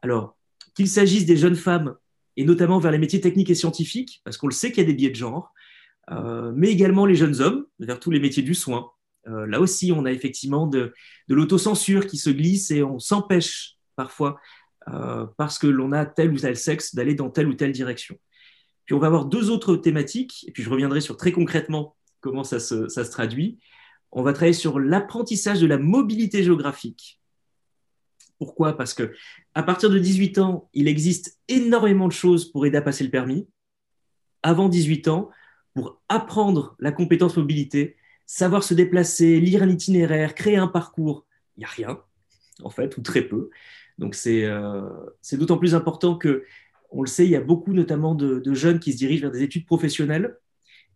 Alors, 0.00 0.38
qu'il 0.74 0.88
s'agisse 0.88 1.26
des 1.26 1.36
jeunes 1.36 1.54
femmes, 1.54 1.96
et 2.38 2.46
notamment 2.46 2.78
vers 2.78 2.92
les 2.92 2.98
métiers 2.98 3.20
techniques 3.20 3.50
et 3.50 3.54
scientifiques, 3.54 4.22
parce 4.24 4.38
qu'on 4.38 4.48
le 4.48 4.54
sait 4.54 4.72
qu'il 4.72 4.82
y 4.82 4.86
a 4.86 4.88
des 4.88 4.94
biais 4.96 5.10
de 5.10 5.16
genre, 5.16 5.52
mais 6.54 6.70
également 6.70 7.06
les 7.06 7.14
jeunes 7.14 7.40
hommes, 7.40 7.66
vers 7.78 8.00
tous 8.00 8.10
les 8.10 8.20
métiers 8.20 8.42
du 8.42 8.54
soin. 8.54 8.90
Là 9.26 9.60
aussi, 9.60 9.92
on 9.92 10.04
a 10.04 10.12
effectivement 10.12 10.66
de, 10.66 10.92
l'autocensure 11.28 12.06
qui 12.06 12.18
se 12.18 12.30
glisse 12.30 12.70
et 12.70 12.82
on 12.82 12.98
s'empêche 12.98 13.76
parfois, 13.96 14.38
parce 15.38 15.58
que 15.58 15.66
l'on 15.66 15.92
a 15.92 16.04
tel 16.04 16.32
ou 16.32 16.36
tel 16.36 16.56
sexe, 16.56 16.94
d'aller 16.94 17.14
dans 17.14 17.30
telle 17.30 17.48
ou 17.48 17.54
telle 17.54 17.72
direction. 17.72 18.16
Puis 18.84 18.94
on 18.94 18.98
va 18.98 19.06
avoir 19.06 19.24
deux 19.24 19.50
autres 19.50 19.76
thématiques, 19.76 20.44
et 20.46 20.52
puis 20.52 20.62
je 20.62 20.68
reviendrai 20.68 21.00
sur 21.00 21.16
très 21.16 21.32
concrètement 21.32 21.96
comment 22.20 22.44
ça 22.44 22.58
se 22.60 23.10
traduit 23.10 23.58
on 24.14 24.22
va 24.22 24.32
travailler 24.32 24.54
sur 24.54 24.78
l'apprentissage 24.78 25.60
de 25.60 25.66
la 25.66 25.76
mobilité 25.76 26.42
géographique. 26.42 27.20
Pourquoi? 28.38 28.76
Parce 28.76 28.94
que 28.94 29.12
à 29.54 29.62
partir 29.62 29.90
de 29.90 29.98
18 29.98 30.38
ans, 30.38 30.70
il 30.72 30.88
existe 30.88 31.38
énormément 31.48 32.06
de 32.06 32.12
choses 32.12 32.50
pour 32.50 32.64
aider 32.64 32.78
à 32.78 32.82
passer 32.82 33.04
le 33.04 33.10
permis. 33.10 33.48
Avant 34.42 34.68
18 34.68 35.08
ans, 35.08 35.30
pour 35.74 36.00
apprendre 36.08 36.76
la 36.78 36.92
compétence 36.92 37.36
mobilité, 37.36 37.96
savoir 38.26 38.62
se 38.62 38.74
déplacer, 38.74 39.40
lire 39.40 39.62
un 39.62 39.68
itinéraire, 39.68 40.34
créer 40.34 40.56
un 40.56 40.68
parcours, 40.68 41.26
il 41.56 41.60
n'y 41.60 41.64
a 41.64 41.68
rien, 41.68 42.00
en 42.62 42.70
fait, 42.70 42.96
ou 42.96 43.02
très 43.02 43.22
peu. 43.22 43.50
Donc 43.98 44.16
euh, 44.26 44.88
c'est 45.20 45.36
d'autant 45.36 45.58
plus 45.58 45.74
important 45.74 46.16
que, 46.16 46.44
on 46.90 47.02
le 47.02 47.08
sait, 47.08 47.24
il 47.24 47.30
y 47.30 47.36
a 47.36 47.40
beaucoup 47.40 47.72
notamment 47.72 48.14
de, 48.14 48.38
de 48.38 48.54
jeunes 48.54 48.78
qui 48.78 48.92
se 48.92 48.98
dirigent 48.98 49.22
vers 49.22 49.32
des 49.32 49.42
études 49.42 49.66
professionnelles 49.66 50.36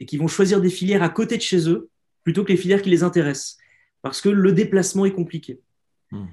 et 0.01 0.07
qui 0.07 0.17
vont 0.17 0.29
choisir 0.29 0.61
des 0.61 0.71
filières 0.71 1.03
à 1.03 1.09
côté 1.09 1.37
de 1.37 1.43
chez 1.43 1.69
eux 1.69 1.91
plutôt 2.23 2.45
que 2.45 2.53
les 2.53 2.59
filières 2.59 2.83
qui 2.83 2.91
les 2.91 3.03
intéressent, 3.03 3.57
parce 4.03 4.21
que 4.21 4.29
le 4.29 4.53
déplacement 4.53 5.07
est 5.07 5.13
compliqué. 5.13 5.61
Hmm. 6.11 6.27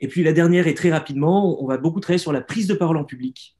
Et 0.00 0.08
puis 0.08 0.22
la 0.22 0.32
dernière, 0.32 0.66
et 0.66 0.74
très 0.74 0.90
rapidement, 0.90 1.62
on 1.62 1.66
va 1.66 1.78
beaucoup 1.78 2.00
travailler 2.00 2.18
sur 2.18 2.32
la 2.32 2.40
prise 2.40 2.66
de 2.66 2.74
parole 2.74 2.96
en 2.96 3.04
public. 3.04 3.56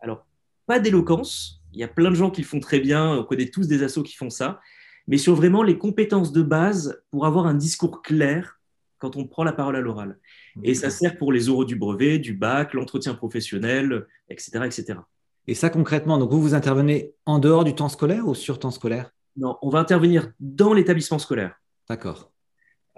Alors, 0.00 0.26
pas 0.66 0.78
d'éloquence, 0.78 1.62
il 1.72 1.80
y 1.80 1.82
a 1.82 1.88
plein 1.88 2.10
de 2.10 2.14
gens 2.14 2.30
qui 2.30 2.42
le 2.42 2.46
font 2.46 2.60
très 2.60 2.80
bien, 2.80 3.16
on 3.16 3.24
connaît 3.24 3.48
tous 3.48 3.68
des 3.68 3.82
assos 3.82 4.02
qui 4.02 4.14
font 4.16 4.30
ça, 4.30 4.60
mais 5.08 5.16
sur 5.16 5.34
vraiment 5.34 5.62
les 5.62 5.78
compétences 5.78 6.32
de 6.32 6.42
base 6.42 7.02
pour 7.10 7.26
avoir 7.26 7.46
un 7.46 7.54
discours 7.54 8.02
clair 8.02 8.60
quand 8.98 9.16
on 9.16 9.26
prend 9.26 9.42
la 9.42 9.52
parole 9.52 9.76
à 9.76 9.80
l'oral. 9.80 10.18
Et 10.62 10.74
ça 10.74 10.90
sert 10.90 11.16
pour 11.16 11.32
les 11.32 11.48
oraux 11.48 11.64
du 11.64 11.76
brevet, 11.76 12.18
du 12.18 12.34
bac, 12.34 12.74
l'entretien 12.74 13.14
professionnel, 13.14 14.06
etc., 14.28 14.60
etc. 14.64 14.98
Et 15.46 15.54
ça 15.54 15.70
concrètement, 15.70 16.18
donc 16.18 16.30
vous 16.30 16.42
vous 16.42 16.54
intervenez 16.54 17.12
en 17.24 17.38
dehors 17.38 17.64
du 17.64 17.74
temps 17.74 17.88
scolaire 17.88 18.28
ou 18.28 18.34
sur 18.34 18.58
temps 18.58 18.70
scolaire? 18.70 19.14
Non, 19.36 19.56
on 19.62 19.70
va 19.70 19.78
intervenir 19.78 20.30
dans 20.40 20.74
l'établissement 20.74 21.18
scolaire. 21.18 21.58
D'accord. 21.88 22.30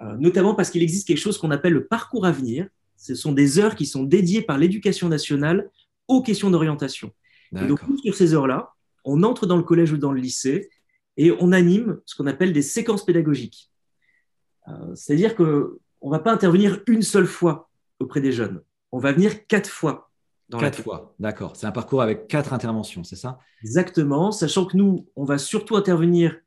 Euh, 0.01 0.17
notamment 0.17 0.53
parce 0.53 0.69
qu'il 0.69 0.81
existe 0.81 1.07
quelque 1.07 1.19
chose 1.19 1.37
qu'on 1.37 1.51
appelle 1.51 1.73
le 1.73 1.85
parcours 1.85 2.25
à 2.25 2.31
venir. 2.31 2.67
Ce 2.97 3.15
sont 3.15 3.31
des 3.31 3.59
heures 3.59 3.75
qui 3.75 3.85
sont 3.85 4.03
dédiées 4.03 4.41
par 4.41 4.57
l'éducation 4.57 5.07
nationale 5.07 5.69
aux 6.07 6.21
questions 6.21 6.49
d'orientation. 6.49 7.11
Et 7.55 7.67
donc, 7.67 7.81
sur 8.01 8.15
ces 8.15 8.33
heures-là, 8.33 8.73
on 9.03 9.23
entre 9.23 9.45
dans 9.45 9.57
le 9.57 9.63
collège 9.63 9.91
ou 9.91 9.97
dans 9.97 10.13
le 10.13 10.21
lycée 10.21 10.69
et 11.17 11.31
on 11.39 11.51
anime 11.51 11.99
ce 12.05 12.15
qu'on 12.15 12.27
appelle 12.27 12.53
des 12.53 12.61
séquences 12.61 13.05
pédagogiques. 13.05 13.71
C'est-à-dire 14.95 15.35
qu'on 15.35 15.43
ne 16.03 16.11
va 16.11 16.19
pas 16.19 16.31
intervenir 16.31 16.81
une 16.87 17.01
seule 17.01 17.27
fois 17.27 17.69
auprès 17.99 18.21
des 18.21 18.31
jeunes. 18.31 18.61
On 18.91 18.99
va 18.99 19.11
venir 19.11 19.45
quatre 19.47 19.69
fois. 19.69 20.09
Dans 20.49 20.59
quatre 20.59 20.81
fois, 20.81 21.15
d'accord. 21.17 21.55
C'est 21.55 21.65
un 21.65 21.71
parcours 21.71 22.01
avec 22.01 22.27
quatre 22.27 22.51
interventions, 22.51 23.03
c'est 23.05 23.15
ça? 23.15 23.39
Exactement, 23.63 24.31
sachant 24.31 24.65
que 24.65 24.75
nous, 24.75 25.07
on 25.15 25.23
va 25.23 25.37
surtout 25.37 25.77
intervenir, 25.77 26.37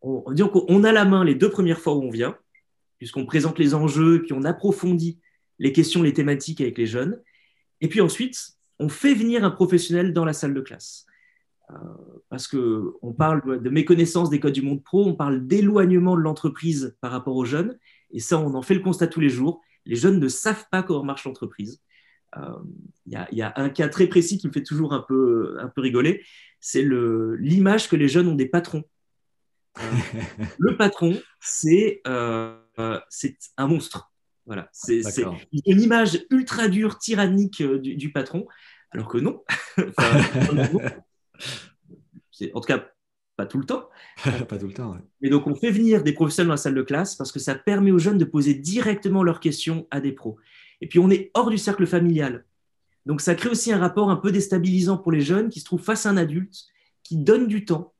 on, 0.00 0.24
on 0.68 0.84
a 0.84 0.92
la 0.92 1.04
main 1.04 1.22
les 1.22 1.34
deux 1.34 1.50
premières 1.50 1.80
fois 1.80 1.94
où 1.94 2.02
on 2.02 2.10
vient, 2.10 2.36
puisqu'on 2.96 3.26
présente 3.26 3.58
les 3.58 3.74
enjeux, 3.74 4.22
puis 4.22 4.32
on 4.32 4.44
approfondit 4.44 5.20
les 5.58 5.72
questions, 5.72 6.02
les 6.02 6.14
thématiques 6.14 6.62
avec 6.62 6.78
les 6.78 6.86
jeunes. 6.86 7.20
Et 7.82 7.88
puis 7.88 8.00
ensuite, 8.00 8.38
on 8.78 8.88
fait 8.88 9.14
venir 9.14 9.44
un 9.44 9.50
professionnel 9.50 10.14
dans 10.14 10.24
la 10.24 10.32
salle 10.32 10.54
de 10.54 10.60
classe. 10.62 11.04
Euh, 11.70 11.74
parce 12.28 12.46
qu'on 12.46 13.12
parle 13.12 13.60
de 13.60 13.70
méconnaissance 13.70 14.30
des 14.30 14.38
codes 14.38 14.52
du 14.52 14.62
monde 14.62 14.82
pro, 14.84 15.04
on 15.04 15.14
parle 15.14 15.46
d'éloignement 15.46 16.16
de 16.16 16.20
l'entreprise 16.20 16.96
par 17.00 17.10
rapport 17.10 17.36
aux 17.36 17.44
jeunes. 17.44 17.78
Et 18.10 18.20
ça, 18.20 18.38
on 18.38 18.54
en 18.54 18.62
fait 18.62 18.74
le 18.74 18.80
constat 18.80 19.08
tous 19.08 19.20
les 19.20 19.28
jours. 19.28 19.62
Les 19.84 19.96
jeunes 19.96 20.20
ne 20.20 20.28
savent 20.28 20.66
pas 20.70 20.82
comment 20.82 21.04
marche 21.04 21.24
l'entreprise. 21.24 21.80
Il 22.36 23.16
euh, 23.16 23.24
y, 23.32 23.42
a 23.42 23.52
un 23.56 23.70
cas 23.70 23.88
très 23.88 24.06
précis 24.06 24.38
qui 24.38 24.46
me 24.46 24.52
fait 24.52 24.62
toujours 24.62 24.92
un 24.92 25.04
peu, 25.06 25.56
un 25.60 25.68
peu 25.68 25.80
rigoler. 25.80 26.24
C'est 26.60 26.82
l'image 26.82 27.88
que 27.88 27.96
les 27.96 28.08
jeunes 28.08 28.28
ont 28.28 28.34
des 28.34 28.48
patrons. 28.48 28.84
Euh, 29.78 29.82
le 30.58 30.76
patron, 30.76 31.18
c'est 31.40 32.02
un 32.04 33.66
monstre. 33.66 34.12
Voilà, 34.46 34.68
c'est 34.72 35.02
une 35.66 35.80
image 35.80 36.24
ultra 36.30 36.68
dure, 36.68 36.98
tyrannique 36.98 37.60
euh, 37.60 37.78
du, 37.80 38.12
patron, 38.12 38.46
alors 38.92 39.08
que 39.08 39.18
non. 39.18 39.42
en 42.52 42.60
tout 42.60 42.66
cas, 42.66 42.90
pas 43.36 43.46
tout 43.46 43.58
le 43.58 43.64
temps. 43.64 43.88
pas 44.48 44.58
tout 44.58 44.66
le 44.66 44.72
temps, 44.72 44.96
Mais 45.20 45.28
donc, 45.28 45.46
on 45.46 45.54
fait 45.54 45.70
venir 45.70 46.02
des 46.02 46.12
professionnels 46.12 46.48
dans 46.48 46.54
la 46.54 46.58
salle 46.58 46.74
de 46.74 46.82
classe 46.82 47.14
parce 47.14 47.32
que 47.32 47.38
ça 47.38 47.54
permet 47.54 47.90
aux 47.90 47.98
jeunes 47.98 48.18
de 48.18 48.24
poser 48.24 48.54
directement 48.54 49.22
leurs 49.22 49.40
questions 49.40 49.86
à 49.90 50.00
des 50.00 50.12
pros. 50.12 50.38
Et 50.80 50.88
puis, 50.88 50.98
on 50.98 51.10
est 51.10 51.30
hors 51.34 51.50
du 51.50 51.58
cercle 51.58 51.86
familial. 51.86 52.44
Donc, 53.04 53.20
ça 53.20 53.34
crée 53.34 53.50
aussi 53.50 53.72
un 53.72 53.78
rapport 53.78 54.10
un 54.10 54.16
peu 54.16 54.32
déstabilisant 54.32 54.98
pour 54.98 55.12
les 55.12 55.20
jeunes 55.20 55.48
qui 55.48 55.60
se 55.60 55.64
trouvent 55.64 55.82
face 55.82 56.06
à 56.06 56.10
un 56.10 56.16
adulte 56.16 56.64
qui 57.02 57.16
donne 57.16 57.46
du 57.46 57.64
temps. 57.64 57.94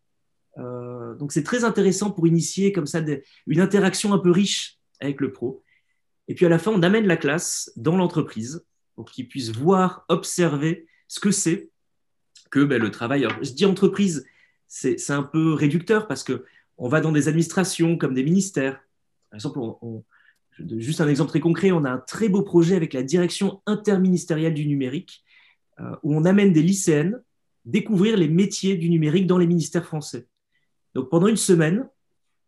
Euh, 0.58 1.14
donc, 1.14 1.32
c'est 1.32 1.44
très 1.44 1.64
intéressant 1.64 2.10
pour 2.10 2.26
initier 2.26 2.72
comme 2.72 2.86
ça 2.86 3.00
une 3.46 3.60
interaction 3.60 4.12
un 4.12 4.18
peu 4.18 4.30
riche 4.30 4.78
avec 5.00 5.20
le 5.20 5.32
pro. 5.32 5.62
Et 6.28 6.34
puis 6.34 6.46
à 6.46 6.48
la 6.48 6.58
fin, 6.58 6.72
on 6.72 6.82
amène 6.82 7.06
la 7.06 7.16
classe 7.16 7.70
dans 7.76 7.96
l'entreprise 7.96 8.64
pour 8.94 9.10
qu'ils 9.10 9.28
puissent 9.28 9.52
voir, 9.52 10.04
observer 10.08 10.86
ce 11.06 11.20
que 11.20 11.30
c'est 11.30 11.70
que 12.50 12.64
ben, 12.64 12.80
le 12.80 12.90
travail. 12.90 13.26
Je 13.42 13.52
dis 13.52 13.64
entreprise, 13.64 14.26
c'est 14.68 15.10
un 15.10 15.22
peu 15.22 15.52
réducteur 15.52 16.06
parce 16.06 16.24
que 16.24 16.44
on 16.78 16.88
va 16.88 17.00
dans 17.00 17.12
des 17.12 17.28
administrations 17.28 17.96
comme 17.96 18.14
des 18.14 18.22
ministères. 18.22 18.80
Par 19.30 19.38
exemple, 19.38 19.60
juste 20.78 21.00
un 21.00 21.08
exemple 21.08 21.30
très 21.30 21.40
concret, 21.40 21.72
on 21.72 21.84
a 21.84 21.90
un 21.90 21.98
très 21.98 22.28
beau 22.28 22.42
projet 22.42 22.76
avec 22.76 22.92
la 22.92 23.02
direction 23.02 23.62
interministérielle 23.66 24.54
du 24.54 24.66
numérique 24.66 25.24
euh, 25.80 25.96
où 26.02 26.14
on 26.14 26.24
amène 26.24 26.52
des 26.52 26.62
lycéennes 26.62 27.20
découvrir 27.64 28.16
les 28.16 28.28
métiers 28.28 28.76
du 28.76 28.88
numérique 28.88 29.26
dans 29.26 29.38
les 29.38 29.46
ministères 29.46 29.84
français. 29.84 30.28
Donc 30.94 31.10
pendant 31.10 31.26
une 31.26 31.36
semaine, 31.36 31.88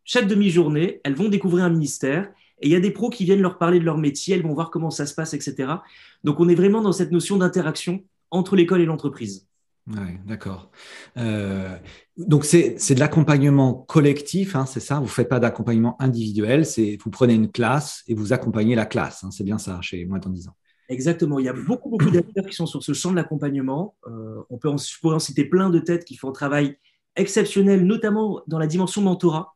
chaque 0.05 0.29
demi-journée, 0.29 1.01
elles 1.05 1.15
vont 1.15 1.29
découvrir 1.29 1.65
un 1.65 1.71
ministère 1.71 2.31
et 2.61 2.69
il 2.69 2.73
y 2.73 2.77
a 2.77 2.81
des 2.81 2.91
pros 2.91 3.11
qui 3.11 3.25
viennent 3.25 3.43
leur 3.43 3.59
parler 3.59 3.81
de 3.81 3.85
leur 3.85 3.99
métier, 3.99 4.35
elles 4.35 4.43
vont 4.43 4.55
voir 4.55 4.71
comment 4.71 4.91
ça 4.91 5.07
se 5.07 5.15
passe, 5.15 5.35
etc. 5.35 5.73
Donc 6.25 6.41
on 6.41 6.49
est 6.49 6.55
vraiment 6.55 6.81
dans 6.81 6.93
cette 6.93 7.13
notion 7.13 7.37
d'interaction 7.37 8.05
entre 8.31 8.57
l'école 8.57 8.81
et 8.81 8.87
l'entreprise. 8.87 9.48
Oui, 9.89 10.19
d'accord. 10.27 10.71
Euh, 11.17 11.77
donc 12.19 12.45
c'est 12.45 12.77
de 12.95 13.01
l'accompagnement 13.01 13.73
collectif, 13.73 14.55
hein, 14.55 14.67
c'est 14.67 14.81
ça? 14.81 14.97
Vous 14.97 15.05
ne 15.05 15.09
faites 15.09 15.29
pas 15.29 15.41
d'accompagnement 15.41 16.01
individuel, 16.01 16.65
vous 17.03 17.11
prenez 17.11 17.35
une 17.35 17.51
classe 17.51 18.03
et 18.07 18.15
vous 18.15 18.33
accompagnez 18.33 18.75
la 18.75 18.85
classe, 18.85 19.25
hein, 19.25 19.31
c'est 19.31 19.45
bien 19.45 19.57
ça 19.57 19.81
chez 19.81 20.05
Moins 20.05 20.21
en 20.27 20.31
10 20.31 20.49
ans. 20.49 20.57
Exactement, 20.91 21.39
il 21.39 21.47
y 21.47 21.49
a 21.49 21.55
beaucoup, 21.55 21.91
beaucoup 21.91 22.11
d'acteurs 22.11 22.47
qui 22.47 22.55
sont 22.55 22.67
sur 22.67 22.83
ce 22.83 22.93
champ 22.93 23.11
de 23.11 23.17
l'accompagnement. 23.17 23.95
Euh, 24.07 24.43
on 24.51 24.59
peut 24.59 24.71
je 24.77 24.99
pourrais 25.01 25.17
en 25.17 25.21
citer 25.21 25.45
plein 25.45 25.71
de 25.71 25.79
têtes 25.79 26.05
qui 26.05 26.17
font 26.17 26.31
un 26.31 26.33
travail 26.33 26.77
exceptionnel, 27.17 27.85
notamment 27.87 28.43
dans 28.47 28.59
la 28.59 28.67
dimension 28.67 29.03
mentorat. 29.03 29.55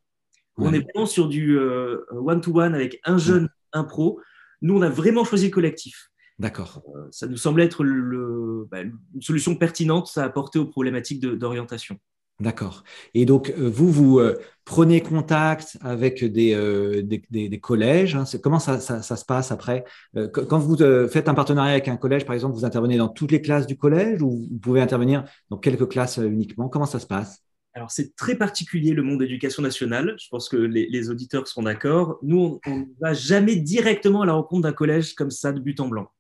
On 0.59 0.73
est 0.73 0.81
vraiment 0.81 1.07
sur 1.07 1.29
du 1.29 1.59
euh, 1.59 2.05
one-to-one 2.11 2.75
avec 2.75 3.01
un 3.05 3.17
jeune, 3.17 3.49
un 3.73 3.85
pro. 3.85 4.21
Nous, 4.61 4.77
on 4.77 4.83
a 4.83 4.91
vraiment 4.91 5.25
choisi 5.25 5.47
le 5.47 5.51
collectif. 5.51 6.12
D'accord. 6.39 6.83
Euh, 6.95 7.07
ça 7.11 7.27
nous 7.27 7.37
semble 7.37 7.61
être 7.61 7.85
le, 7.85 8.67
bah, 8.71 8.83
une 8.83 9.23
solution 9.23 9.55
pertinente 9.55 10.11
à 10.17 10.25
apporter 10.25 10.59
aux 10.59 10.67
problématiques 10.67 11.21
d'orientation. 11.21 11.99
D'accord. 12.41 12.83
Et 13.15 13.25
donc, 13.25 13.51
euh, 13.51 13.71
vous, 13.71 13.91
vous 13.91 14.21
prenez 14.65 15.01
contact 15.01 15.79
avec 15.81 16.25
des, 16.25 17.03
des, 17.03 17.61
collèges. 17.61 18.17
Hein. 18.17 18.25
comment 18.43 18.59
ça, 18.59 18.81
se 18.81 19.25
passe 19.25 19.53
après? 19.53 19.85
Quand 20.33 20.59
vous 20.59 20.77
faites 21.09 21.29
un 21.29 21.35
partenariat 21.35 21.73
avec 21.73 21.89
un 21.89 21.97
collège, 21.97 22.25
par 22.25 22.35
exemple, 22.35 22.55
vous 22.55 22.65
intervenez 22.65 22.97
dans 22.97 23.09
toutes 23.09 23.31
les 23.31 23.43
classes 23.43 23.67
du 23.67 23.77
collège 23.77 24.23
ou 24.23 24.49
vous 24.51 24.59
pouvez 24.59 24.81
intervenir 24.81 25.25
dans 25.51 25.59
quelques 25.59 25.89
classes 25.89 26.17
uniquement? 26.17 26.69
Comment 26.69 26.87
ça 26.87 26.99
se 26.99 27.07
passe? 27.07 27.43
Alors, 27.75 27.91
c'est 27.91 28.15
très 28.17 28.37
particulier 28.37 28.93
le 28.93 29.03
monde 29.03 29.21
de 29.21 29.25
l'éducation 29.25 29.63
nationale. 29.63 30.15
Je 30.19 30.29
pense 30.29 30.49
que 30.49 30.57
les, 30.57 31.11
auditeurs 31.11 31.49
seront 31.49 31.63
d'accord. 31.63 32.19
Nous, 32.23 32.61
on 32.67 32.77
ne 32.77 32.85
va 33.01 33.15
jamais 33.15 33.57
directement 33.57 34.23
à 34.23 34.27
la 34.27 34.35
rencontre 34.35 34.63
d'un 34.63 34.73
collège 34.73 35.15
comme 35.15 35.31
ça, 35.31 35.53
de 35.53 35.61
but 35.61 35.81
en 35.81 35.89
blanc. 35.89 36.11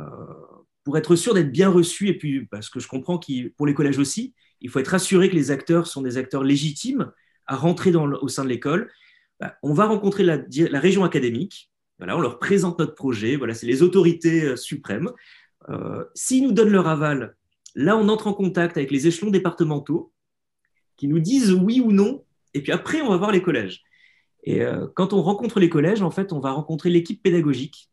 Euh, 0.00 0.34
pour 0.82 0.96
être 0.96 1.14
sûr 1.14 1.34
d'être 1.34 1.52
bien 1.52 1.68
reçu, 1.68 2.08
et 2.08 2.16
puis 2.16 2.46
parce 2.46 2.70
que 2.70 2.80
je 2.80 2.88
comprends 2.88 3.18
que 3.18 3.48
pour 3.50 3.66
les 3.66 3.74
collèges 3.74 3.98
aussi, 3.98 4.34
il 4.60 4.70
faut 4.70 4.78
être 4.78 4.94
assuré 4.94 5.28
que 5.28 5.34
les 5.34 5.50
acteurs 5.50 5.86
sont 5.86 6.00
des 6.00 6.16
acteurs 6.16 6.42
légitimes 6.42 7.12
à 7.46 7.56
rentrer 7.56 7.90
dans 7.90 8.06
au 8.06 8.28
sein 8.28 8.44
de 8.44 8.48
l'école. 8.48 8.90
Bah, 9.40 9.56
on 9.62 9.74
va 9.74 9.86
rencontrer 9.86 10.22
la, 10.22 10.40
région 10.80 11.04
académique. 11.04 11.70
Voilà, 11.98 12.16
on 12.16 12.20
leur 12.20 12.38
présente 12.38 12.78
notre 12.78 12.94
projet. 12.94 13.36
Voilà, 13.36 13.52
c'est 13.52 13.66
les 13.66 13.82
autorités 13.82 14.44
euh, 14.44 14.56
suprêmes. 14.56 15.10
Euh, 15.68 16.04
S'ils 16.14 16.44
nous 16.44 16.52
donnent 16.52 16.70
leur 16.70 16.88
aval, 16.88 17.36
là, 17.74 17.96
on 17.98 18.08
entre 18.08 18.26
en 18.26 18.32
contact 18.32 18.78
avec 18.78 18.90
les 18.90 19.06
échelons 19.06 19.30
départementaux 19.30 20.12
qui 20.96 21.08
nous 21.08 21.20
disent 21.20 21.52
oui 21.52 21.80
ou 21.80 21.92
non. 21.92 22.24
Et 22.54 22.62
puis 22.62 22.72
après, 22.72 23.02
on 23.02 23.10
va 23.10 23.18
voir 23.18 23.32
les 23.32 23.42
collèges. 23.42 23.82
Et 24.44 24.62
quand 24.94 25.12
on 25.12 25.20
rencontre 25.20 25.60
les 25.60 25.68
collèges, 25.68 26.00
en 26.00 26.10
fait, 26.10 26.32
on 26.32 26.40
va 26.40 26.52
rencontrer 26.52 26.88
l'équipe 26.88 27.22
pédagogique, 27.22 27.90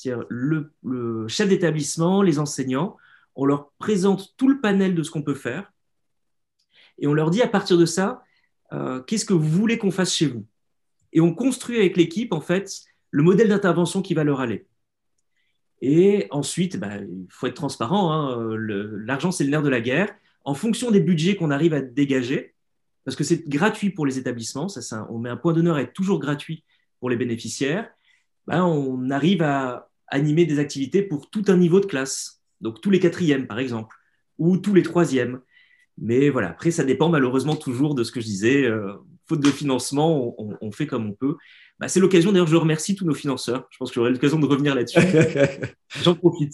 c'est-à-dire 0.00 0.24
le, 0.28 1.28
chef 1.28 1.48
d'établissement, 1.48 2.22
les 2.22 2.38
enseignants. 2.38 2.96
On 3.34 3.44
leur 3.44 3.70
présente 3.78 4.34
tout 4.36 4.48
le 4.48 4.60
panel 4.60 4.94
de 4.94 5.02
ce 5.02 5.10
qu'on 5.10 5.22
peut 5.22 5.34
faire. 5.34 5.72
Et 6.98 7.06
on 7.06 7.12
leur 7.12 7.30
dit 7.30 7.42
à 7.42 7.48
partir 7.48 7.78
de 7.78 7.86
ça, 7.86 8.22
euh, 8.72 9.00
qu'est-ce 9.02 9.24
que 9.24 9.34
vous 9.34 9.48
voulez 9.48 9.78
qu'on 9.78 9.90
fasse 9.90 10.14
chez 10.14 10.26
vous? 10.26 10.46
Et 11.12 11.20
on 11.20 11.34
construit 11.34 11.78
avec 11.78 11.96
l'équipe, 11.96 12.32
en 12.32 12.40
fait, 12.40 12.72
le 13.10 13.22
modèle 13.22 13.48
d'intervention 13.48 14.02
qui 14.02 14.14
va 14.14 14.24
leur 14.24 14.40
aller. 14.40 14.66
Et 15.82 16.26
ensuite, 16.30 16.78
bah, 16.78 16.96
il 16.98 17.26
faut 17.30 17.46
être 17.46 17.54
transparent. 17.54 18.12
Hein, 18.12 18.56
l'argent, 18.56 19.32
c'est 19.32 19.44
le 19.44 19.50
nerf 19.50 19.62
de 19.62 19.68
la 19.68 19.80
guerre 19.80 20.14
en 20.44 20.54
fonction 20.54 20.90
des 20.90 21.00
budgets 21.00 21.36
qu'on 21.36 21.50
arrive 21.50 21.74
à 21.74 21.80
dégager, 21.80 22.54
parce 23.04 23.16
que 23.16 23.24
c'est 23.24 23.48
gratuit 23.48 23.90
pour 23.90 24.06
les 24.06 24.18
établissements, 24.18 24.68
on 25.10 25.18
met 25.18 25.28
un 25.28 25.36
point 25.36 25.52
d'honneur 25.52 25.76
à 25.76 25.82
être 25.82 25.92
toujours 25.92 26.18
gratuit 26.18 26.64
pour 26.98 27.10
les 27.10 27.16
bénéficiaires, 27.16 27.90
ben, 28.46 28.64
on 28.64 29.10
arrive 29.10 29.42
à 29.42 29.89
animer 30.10 30.46
des 30.46 30.58
activités 30.58 31.02
pour 31.02 31.30
tout 31.30 31.44
un 31.48 31.56
niveau 31.56 31.80
de 31.80 31.86
classe, 31.86 32.42
donc 32.60 32.80
tous 32.80 32.90
les 32.90 33.00
quatrièmes 33.00 33.46
par 33.46 33.58
exemple, 33.58 33.96
ou 34.38 34.58
tous 34.58 34.74
les 34.74 34.82
troisièmes. 34.82 35.40
Mais 35.98 36.30
voilà, 36.30 36.50
après, 36.50 36.70
ça 36.70 36.84
dépend 36.84 37.08
malheureusement 37.08 37.56
toujours 37.56 37.94
de 37.94 38.04
ce 38.04 38.12
que 38.12 38.20
je 38.20 38.26
disais. 38.26 38.64
Euh, 38.64 38.94
faute 39.30 39.40
de 39.40 39.50
financement, 39.50 40.34
on, 40.60 40.72
fait 40.72 40.86
comme 40.88 41.06
on 41.06 41.12
peut. 41.12 41.36
Bah, 41.78 41.86
c'est 41.86 42.00
l'occasion, 42.00 42.32
d'ailleurs, 42.32 42.48
je 42.48 42.56
remercie 42.56 42.96
tous 42.96 43.04
nos 43.04 43.14
financeurs. 43.14 43.68
Je 43.70 43.78
pense 43.78 43.90
que 43.90 43.94
j'aurai 43.94 44.10
l'occasion 44.10 44.40
de 44.40 44.46
revenir 44.46 44.74
là-dessus. 44.74 44.98
J'en 46.02 46.16
profite. 46.16 46.52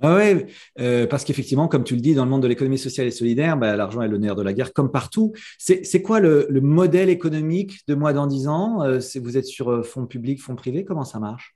Ah 0.00 0.16
oui, 0.16 0.46
euh, 0.80 1.06
parce 1.06 1.24
qu'effectivement, 1.24 1.68
comme 1.68 1.84
tu 1.84 1.94
le 1.94 2.00
dis, 2.00 2.14
dans 2.14 2.24
le 2.24 2.30
monde 2.30 2.42
de 2.42 2.48
l'économie 2.48 2.78
sociale 2.78 3.06
et 3.06 3.10
solidaire, 3.10 3.58
bah, 3.58 3.76
l'argent 3.76 4.00
est 4.00 4.08
le 4.08 4.16
nerf 4.16 4.34
de 4.34 4.42
la 4.42 4.54
guerre, 4.54 4.72
comme 4.72 4.90
partout. 4.90 5.34
C'est 5.58 6.00
quoi 6.00 6.20
le, 6.20 6.48
modèle 6.62 7.10
économique 7.10 7.80
de 7.86 7.94
moi 7.94 8.14
dans 8.14 8.26
10 8.26 8.48
ans? 8.48 8.82
Euh, 8.82 8.98
Vous 9.16 9.36
êtes 9.36 9.44
sur 9.44 9.70
euh, 9.70 9.82
fonds 9.82 10.06
publics, 10.06 10.40
fonds 10.40 10.56
privés 10.56 10.86
Comment 10.86 11.04
ça 11.04 11.18
marche? 11.18 11.54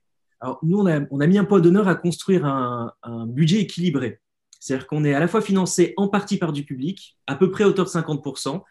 Nous, 0.63 0.79
on 0.79 1.19
a, 1.19 1.27
mis 1.27 1.37
un 1.37 1.45
point 1.45 1.59
d'honneur 1.59 1.87
à 1.87 1.95
construire 1.95 2.45
un, 2.45 2.93
budget 3.27 3.61
équilibré. 3.61 4.19
C'est-à-dire 4.59 4.87
qu'on 4.87 5.03
est 5.03 5.13
à 5.13 5.19
la 5.19 5.27
fois 5.27 5.41
financé 5.41 5.93
en 5.97 6.07
partie 6.07 6.37
par 6.37 6.51
du 6.51 6.63
public, 6.63 7.17
à 7.27 7.35
peu 7.35 7.51
près 7.51 7.63
à 7.63 7.67
hauteur 7.67 7.85
de 7.85 7.89
50%, 7.89 8.61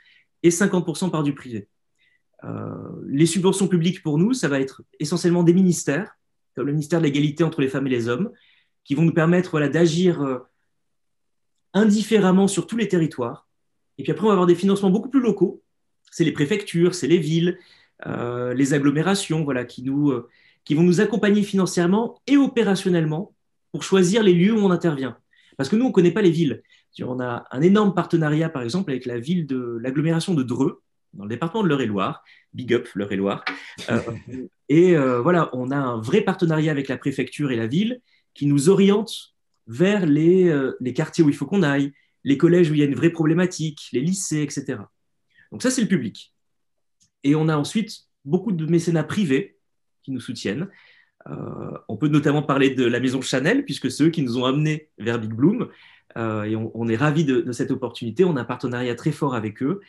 et 0.42 0.50
50% 0.50 1.10
par 1.10 1.22
du 1.22 1.34
privé. 1.34 1.68
les 3.06 3.26
subventions 3.26 3.68
publiques, 3.68 4.02
pour 4.02 4.18
nous, 4.18 4.34
ça 4.34 4.48
va 4.48 4.60
être 4.60 4.82
essentiellement 5.00 5.42
des 5.42 5.54
ministères, 5.54 6.16
comme 6.54 6.66
le 6.66 6.72
ministère 6.72 7.00
de 7.00 7.04
l'égalité 7.04 7.44
entre 7.44 7.60
les 7.60 7.68
femmes 7.68 7.86
et 7.86 7.90
les 7.90 8.08
hommes, 8.08 8.30
qui 8.84 8.94
vont 8.94 9.02
nous 9.02 9.14
permettre 9.14 9.58
d'agir 9.60 10.22
euh, 10.22 10.38
indifféremment 11.72 12.46
sur 12.46 12.66
tous 12.66 12.76
les 12.76 12.88
territoires. 12.88 13.48
Et 13.98 14.02
puis 14.02 14.12
après, 14.12 14.24
on 14.24 14.28
va 14.28 14.34
avoir 14.34 14.46
des 14.46 14.54
financements 14.54 14.90
beaucoup 14.90 15.08
plus 15.08 15.20
locaux. 15.20 15.62
C'est 16.10 16.24
les 16.24 16.32
préfectures, 16.32 16.94
c'est 16.94 17.08
les 17.08 17.18
villes, 17.18 17.58
euh, 18.06 18.54
les 18.54 18.74
agglomérations 18.74 19.42
voilà, 19.42 19.64
qui, 19.64 19.82
nous, 19.82 20.10
euh, 20.10 20.28
qui 20.64 20.74
vont 20.74 20.82
nous 20.82 21.00
accompagner 21.00 21.42
financièrement 21.42 22.20
et 22.26 22.36
opérationnellement 22.36 23.34
pour 23.72 23.82
choisir 23.82 24.22
les 24.22 24.32
lieux 24.32 24.52
où 24.52 24.64
on 24.64 24.70
intervient. 24.70 25.18
Parce 25.56 25.68
que 25.68 25.76
nous, 25.76 25.84
on 25.84 25.88
ne 25.88 25.92
connaît 25.92 26.12
pas 26.12 26.22
les 26.22 26.30
villes. 26.30 26.62
On 27.02 27.20
a 27.20 27.44
un 27.50 27.60
énorme 27.60 27.94
partenariat, 27.94 28.48
par 28.48 28.62
exemple, 28.62 28.90
avec 28.90 29.04
la 29.06 29.18
ville 29.18 29.46
de 29.46 29.78
l'agglomération 29.80 30.34
de 30.34 30.42
Dreux, 30.42 30.82
dans 31.12 31.24
le 31.24 31.28
département 31.28 31.62
de 31.62 31.68
l'Eure-et-Loire. 31.68 32.22
Big 32.52 32.72
up, 32.72 32.88
l'Eure-et-Loire. 32.94 33.44
et 34.68 34.96
voilà, 34.96 35.50
on 35.52 35.70
a 35.70 35.76
un 35.76 36.00
vrai 36.00 36.20
partenariat 36.22 36.70
avec 36.70 36.88
la 36.88 36.96
préfecture 36.96 37.50
et 37.50 37.56
la 37.56 37.66
ville 37.66 38.00
qui 38.32 38.46
nous 38.46 38.68
oriente 38.68 39.34
vers 39.66 40.06
les, 40.06 40.52
les 40.80 40.92
quartiers 40.92 41.24
où 41.24 41.28
il 41.28 41.34
faut 41.34 41.46
qu'on 41.46 41.62
aille, 41.62 41.92
les 42.22 42.38
collèges 42.38 42.70
où 42.70 42.74
il 42.74 42.80
y 42.80 42.82
a 42.82 42.86
une 42.86 42.94
vraie 42.94 43.10
problématique, 43.10 43.88
les 43.92 44.00
lycées, 44.00 44.42
etc. 44.42 44.78
Donc 45.52 45.62
ça, 45.62 45.70
c'est 45.70 45.82
le 45.82 45.88
public. 45.88 46.32
Et 47.22 47.34
on 47.34 47.48
a 47.48 47.56
ensuite 47.56 48.06
beaucoup 48.24 48.52
de 48.52 48.66
mécénats 48.66 49.04
privés 49.04 49.56
qui 50.04 50.12
nous 50.12 50.20
soutiennent. 50.20 50.68
Euh, 51.28 51.78
on 51.88 51.96
peut 51.96 52.08
notamment 52.08 52.42
parler 52.42 52.70
de 52.70 52.84
la 52.84 53.00
maison 53.00 53.20
Chanel, 53.20 53.64
puisque 53.64 53.90
c'est 53.90 54.04
eux 54.04 54.10
qui 54.10 54.22
nous 54.22 54.38
ont 54.38 54.44
amenés 54.44 54.90
vers 54.98 55.18
Big 55.18 55.32
Bloom. 55.32 55.68
Euh, 56.16 56.44
et 56.44 56.54
on, 56.54 56.88
est 56.88 56.96
ravis 56.96 57.24
de, 57.24 57.50
cette 57.52 57.70
opportunité. 57.70 58.24
On 58.24 58.36
a 58.36 58.42
un 58.42 58.44
partenariat 58.44 58.94
très 58.94 59.10
fort 59.10 59.34
avec 59.34 59.62
eux. 59.62 59.80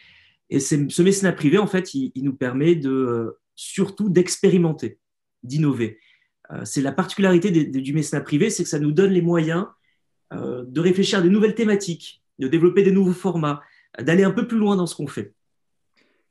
Et 0.49 0.59
ce 0.59 1.01
mécénat 1.01 1.33
privé, 1.33 1.57
en 1.57 1.67
fait, 1.67 1.93
il, 1.93 2.11
nous 2.23 2.35
permet 2.35 2.75
de, 2.75 3.37
surtout 3.55 4.09
d'expérimenter, 4.09 4.99
d'innover. 5.43 5.99
Euh, 6.51 6.63
c'est 6.63 6.81
la 6.81 6.91
particularité 6.91 7.51
du 7.51 7.93
mécénat 7.93 8.21
privé, 8.21 8.49
c'est 8.49 8.63
que 8.63 8.69
ça 8.69 8.79
nous 8.79 8.91
donne 8.91 9.11
les 9.11 9.21
moyens 9.21 9.67
de 10.31 10.81
réfléchir 10.81 11.19
à 11.19 11.21
de 11.21 11.29
nouvelles 11.29 11.55
thématiques, 11.55 12.21
de 12.39 12.49
développer 12.49 12.83
des 12.83 12.91
nouveaux 12.91 13.13
formats, 13.13 13.61
d'aller 14.01 14.23
un 14.23 14.31
peu 14.31 14.47
plus 14.47 14.57
loin 14.57 14.75
dans 14.75 14.87
ce 14.87 14.95
qu'on 14.95 15.07
fait. 15.07 15.33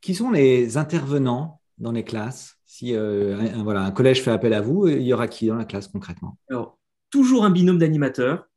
Qui 0.02 0.14
sont 0.14 0.30
les 0.30 0.76
intervenants 0.76 1.62
dans 1.78 1.92
les 1.92 2.04
classes 2.04 2.58
Si 2.66 2.94
euh, 2.94 3.38
un, 3.38 3.62
voilà, 3.62 3.82
un 3.82 3.90
collège 3.90 4.22
fait 4.22 4.30
appel 4.30 4.52
à 4.52 4.60
vous, 4.60 4.88
il 4.88 5.02
y 5.02 5.12
aura 5.12 5.28
qui 5.28 5.46
dans 5.46 5.56
la 5.56 5.64
classe 5.64 5.88
concrètement? 5.88 6.38
Alors, 6.50 6.78
toujours 7.10 7.44
un 7.44 7.50
binôme 7.50 7.78
d'animateurs 7.78 8.48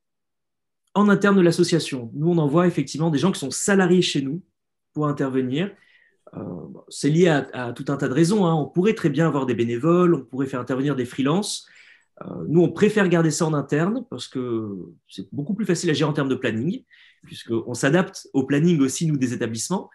en 0.93 1.09
interne 1.09 1.37
de 1.37 1.41
l'association. 1.41 2.09
Nous, 2.13 2.27
on 2.29 2.37
envoie 2.37 2.67
effectivement 2.67 3.09
des 3.09 3.19
gens 3.19 3.31
qui 3.31 3.39
sont 3.39 3.51
salariés 3.51 4.01
chez 4.01 4.21
nous 4.21 4.41
pour 4.93 5.07
intervenir. 5.07 5.71
Euh, 6.35 6.39
c'est 6.89 7.09
lié 7.09 7.27
à, 7.27 7.71
tout 7.73 7.85
un 7.89 7.97
tas 7.97 8.07
de 8.07 8.13
raisons. 8.13 8.45
Hein. 8.45 8.55
On 8.55 8.65
pourrait 8.65 8.95
très 8.95 9.09
bien 9.09 9.27
avoir 9.27 9.45
des 9.45 9.53
bénévoles, 9.53 10.15
on 10.15 10.25
pourrait 10.25 10.47
faire 10.47 10.59
intervenir 10.59 10.95
des 10.95 11.05
freelances. 11.05 11.67
Euh, 12.23 12.45
nous, 12.47 12.61
on 12.61 12.71
préfère 12.71 13.07
garder 13.09 13.29
ça 13.29 13.45
en 13.45 13.53
interne 13.53 14.05
parce 14.09 14.27
que 14.27 14.69
c'est 15.07 15.27
beaucoup 15.31 15.53
plus 15.53 15.65
facile 15.65 15.89
à 15.91 15.93
gérer 15.93 16.09
en 16.09 16.13
termes 16.13 16.29
de 16.29 16.35
planning, 16.35 16.83
puisqu'on 17.23 17.75
s'adapte 17.75 18.27
au 18.33 18.43
planning 18.43 18.81
aussi, 18.81 19.05
nous, 19.05 19.17
des 19.17 19.33
établissements. 19.33 19.89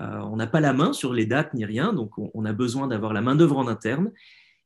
Euh, 0.00 0.18
on 0.18 0.36
n'a 0.36 0.46
pas 0.46 0.60
la 0.60 0.72
main 0.72 0.92
sur 0.92 1.12
les 1.12 1.26
dates 1.26 1.54
ni 1.54 1.64
rien, 1.64 1.92
donc 1.92 2.12
on, 2.18 2.44
a 2.44 2.52
besoin 2.52 2.86
d'avoir 2.86 3.12
la 3.12 3.20
main-d'œuvre 3.20 3.56
en 3.56 3.66
interne. 3.66 4.12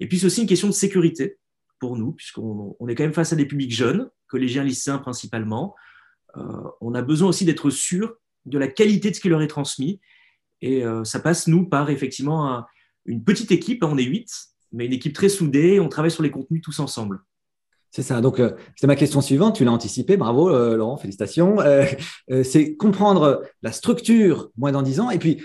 Et 0.01 0.09
puis 0.09 0.19
c'est 0.19 0.27
aussi 0.27 0.43
une 0.43 0.47
question 0.47 0.69
de 0.69 0.73
sécurité 0.73 1.39
pour 1.79 1.97
nous, 1.97 2.13
puisqu'on 2.13 2.77
est 2.89 2.95
quand 2.95 3.05
même 3.05 3.15
face 3.15 3.33
à 3.33 3.37
des 3.37 3.47
publics 3.47 3.75
jeunes, 3.75 4.11
collégiens, 4.29 4.65
lycéens 4.65 4.99
principalement. 4.99 5.75
Euh, 6.37 6.43
on 6.81 6.95
a 6.95 7.03
besoin 7.03 7.29
aussi 7.29 7.45
d'être 7.45 7.71
sûr 7.71 8.15
de 8.45 8.59
la 8.59 8.69
qualité 8.69 9.11
de 9.11 9.17
ce 9.17 9.21
qui 9.21 9.29
leur 9.29 9.43
est 9.43 9.49
transmis. 9.49 10.01
Et 10.61 10.85
euh, 10.85 11.05
ça 11.05 11.21
passe, 11.21 11.47
nous, 11.49 11.69
par 11.69 11.91
effectivement 11.91 12.65
une 13.07 13.25
petite 13.25 13.51
équipe, 13.51 13.83
on 13.85 13.99
est 13.99 14.05
huit, 14.05 14.31
mais 14.71 14.87
une 14.87 14.93
équipe 14.93 15.13
très 15.13 15.29
soudée, 15.29 15.81
on 15.81 15.89
travaille 15.89 16.11
sur 16.11 16.23
les 16.23 16.31
contenus 16.31 16.63
tous 16.63 16.79
ensemble. 16.79 17.21
C'est 17.95 18.01
ça. 18.01 18.23
Donc, 18.23 18.41
euh, 18.41 18.53
c'est 18.75 18.87
ma 18.87 18.97
question 18.97 19.21
suivante. 19.21 19.57
Tu 19.57 19.67
l'as 19.67 19.71
anticipé. 19.71 20.17
Bravo, 20.17 20.49
euh, 20.49 20.79
Laurent. 20.79 20.97
Félicitations. 20.97 21.61
Euh, 21.61 21.85
c'est 22.43 22.75
comprendre 22.75 23.43
la 23.61 23.71
structure 23.71 24.51
moins 24.57 24.73
dans 24.73 24.81
dix 24.81 24.99
ans. 24.99 25.11
Et 25.11 25.19
puis, 25.19 25.43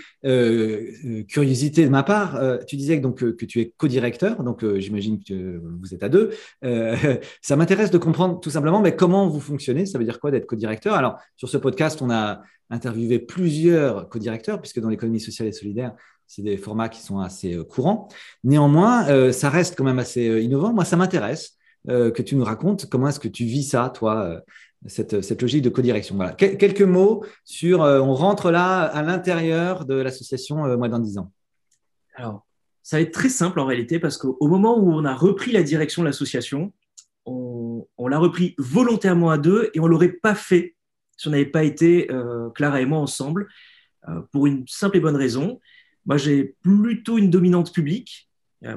curiosité 1.28 1.84
de 1.84 1.90
ma 1.90 2.02
part, 2.02 2.40
tu 2.66 2.76
disais 2.76 2.96
donc, 3.00 3.18
que 3.18 3.44
tu 3.44 3.60
es 3.60 3.74
co-directeur. 3.76 4.42
Donc, 4.42 4.64
j'imagine 4.78 5.22
que 5.22 5.60
vous 5.60 5.92
êtes 5.92 6.02
à 6.02 6.08
deux. 6.08 6.30
ça 7.42 7.56
m'intéresse 7.56 7.90
de 7.90 7.98
comprendre 7.98 8.40
tout 8.40 8.50
simplement 8.50 8.80
mais 8.80 8.96
comment 8.96 9.28
vous 9.28 9.40
fonctionnez. 9.40 9.84
Ça 9.84 9.98
veut 9.98 10.04
dire 10.04 10.18
quoi 10.18 10.30
d'être 10.30 10.46
co-directeur? 10.46 10.94
Alors, 10.94 11.18
sur 11.36 11.50
ce 11.50 11.58
podcast, 11.58 12.00
on 12.00 12.10
a 12.10 12.40
interviewé 12.70 13.18
plusieurs 13.18 14.08
co-directeurs, 14.08 14.60
puisque 14.60 14.80
dans 14.80 14.88
l'économie 14.88 15.20
sociale 15.20 15.48
et 15.48 15.52
solidaire, 15.52 15.92
c'est 16.26 16.42
des 16.42 16.56
formats 16.56 16.88
qui 16.88 17.02
sont 17.02 17.18
assez 17.18 17.58
courants. 17.68 18.08
Néanmoins, 18.42 19.32
ça 19.32 19.50
reste 19.50 19.76
quand 19.76 19.84
même 19.84 19.98
assez 19.98 20.42
innovant. 20.42 20.72
Moi, 20.72 20.86
ça 20.86 20.96
m'intéresse. 20.96 21.57
Euh, 21.88 22.10
que 22.10 22.22
tu 22.22 22.36
nous 22.36 22.44
racontes. 22.44 22.86
Comment 22.86 23.08
est-ce 23.08 23.20
que 23.20 23.28
tu 23.28 23.44
vis 23.44 23.62
ça, 23.62 23.90
toi, 23.94 24.22
euh, 24.24 24.40
cette, 24.86 25.22
cette, 25.22 25.40
logique 25.40 25.62
de 25.62 25.70
codirection? 25.70 26.16
Voilà. 26.16 26.32
Quelques 26.32 26.82
mots 26.82 27.24
sur, 27.44 27.82
euh, 27.82 28.00
on 28.00 28.14
rentre 28.14 28.50
là 28.50 28.82
à 28.82 29.02
l'intérieur 29.02 29.86
de 29.86 29.94
l'association 29.94 30.56
Moi 30.76 30.88
dans 30.88 30.98
10 30.98 31.18
ans. 31.18 31.32
Alors, 32.14 32.46
ça 32.82 32.96
va 32.96 33.02
être 33.02 33.12
très 33.12 33.30
simple 33.30 33.60
en 33.60 33.64
réalité 33.64 33.98
parce 33.98 34.18
qu'au 34.18 34.48
moment 34.48 34.78
où 34.78 34.92
on 34.92 35.04
a 35.04 35.14
repris 35.14 35.52
la 35.52 35.62
direction 35.62 36.02
de 36.02 36.08
l'association, 36.08 36.72
on, 37.24 37.86
l'a 38.08 38.18
repris 38.18 38.54
volontairement 38.58 39.30
à 39.30 39.38
deux 39.38 39.70
et 39.74 39.80
on 39.80 39.86
l'aurait 39.86 40.12
pas 40.12 40.34
fait 40.34 40.74
si 41.16 41.28
on 41.28 41.30
n'avait 41.30 41.44
pas 41.44 41.64
été, 41.64 42.08
Clara 42.54 42.80
et 42.80 42.86
moi, 42.86 42.98
ensemble, 42.98 43.48
pour 44.32 44.46
une 44.46 44.66
simple 44.66 44.96
et 44.96 45.00
bonne 45.00 45.16
raison. 45.16 45.60
Moi, 46.06 46.16
j'ai 46.16 46.56
plutôt 46.62 47.18
une 47.18 47.28
dominante 47.28 47.74
publique. 47.74 48.30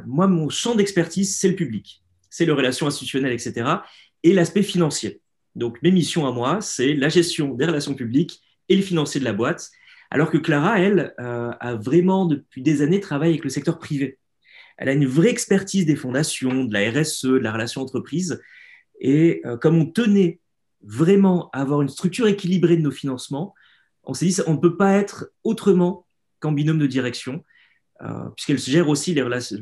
moi, 0.06 0.28
mon 0.28 0.50
champ 0.50 0.76
d'expertise, 0.76 1.38
c'est 1.38 1.48
le 1.48 1.56
public 1.56 2.01
c'est 2.32 2.46
les 2.46 2.52
relations 2.52 2.88
institutionnelles, 2.88 3.34
etc. 3.34 3.70
Et 4.24 4.34
l'aspect 4.34 4.64
financier. 4.64 5.22
Donc, 5.56 5.78
mes 5.84 5.92
missions 5.92 6.26
à 6.26 6.32
moi, 6.32 6.62
c'est 6.62 6.96
la 6.96 7.10
gestion 7.10 7.54
des 7.54 7.66
relations 7.66 7.94
publiques 7.94 8.42
et 8.70 8.76
le 8.76 8.82
financier 8.82 9.20
de 9.20 9.26
la 9.26 9.34
boîte. 9.34 9.70
Alors 10.10 10.32
que 10.32 10.38
Clara, 10.38 10.80
elle, 10.80 11.14
euh, 11.20 11.52
a 11.60 11.76
vraiment, 11.76 12.26
depuis 12.26 12.64
des 12.64 12.82
années, 12.82 13.00
travaillé 13.00 13.34
avec 13.34 13.44
le 13.44 13.50
secteur 13.50 13.78
privé. 13.78 14.18
Elle 14.78 14.90
a 14.90 14.94
une 14.94 15.06
vraie 15.06 15.30
expertise 15.30 15.86
des 15.86 15.96
fondations, 15.96 16.64
de 16.64 16.74
la 16.74 16.90
RSE, 16.90 17.26
de 17.26 17.38
la 17.38 17.52
relation 17.52 17.82
entreprise. 17.82 18.42
Et 19.00 19.42
euh, 19.46 19.58
comme 19.58 19.78
on 19.78 19.86
tenait 19.86 20.40
vraiment 20.82 21.50
à 21.52 21.62
avoir 21.62 21.82
une 21.82 21.90
structure 21.90 22.28
équilibrée 22.28 22.78
de 22.78 22.82
nos 22.82 22.92
financements, 22.92 23.54
on 24.04 24.14
s'est 24.14 24.26
dit 24.26 24.38
on 24.48 24.54
ne 24.54 24.60
peut 24.60 24.78
pas 24.78 24.94
être 24.94 25.32
autrement 25.44 26.08
qu'en 26.40 26.52
binôme 26.52 26.80
de 26.80 26.88
direction, 26.88 27.44
euh, 28.02 28.30
puisqu'elle 28.36 28.58
gère 28.58 28.90
aussi 28.90 29.14
les, 29.14 29.22
relations, 29.22 29.58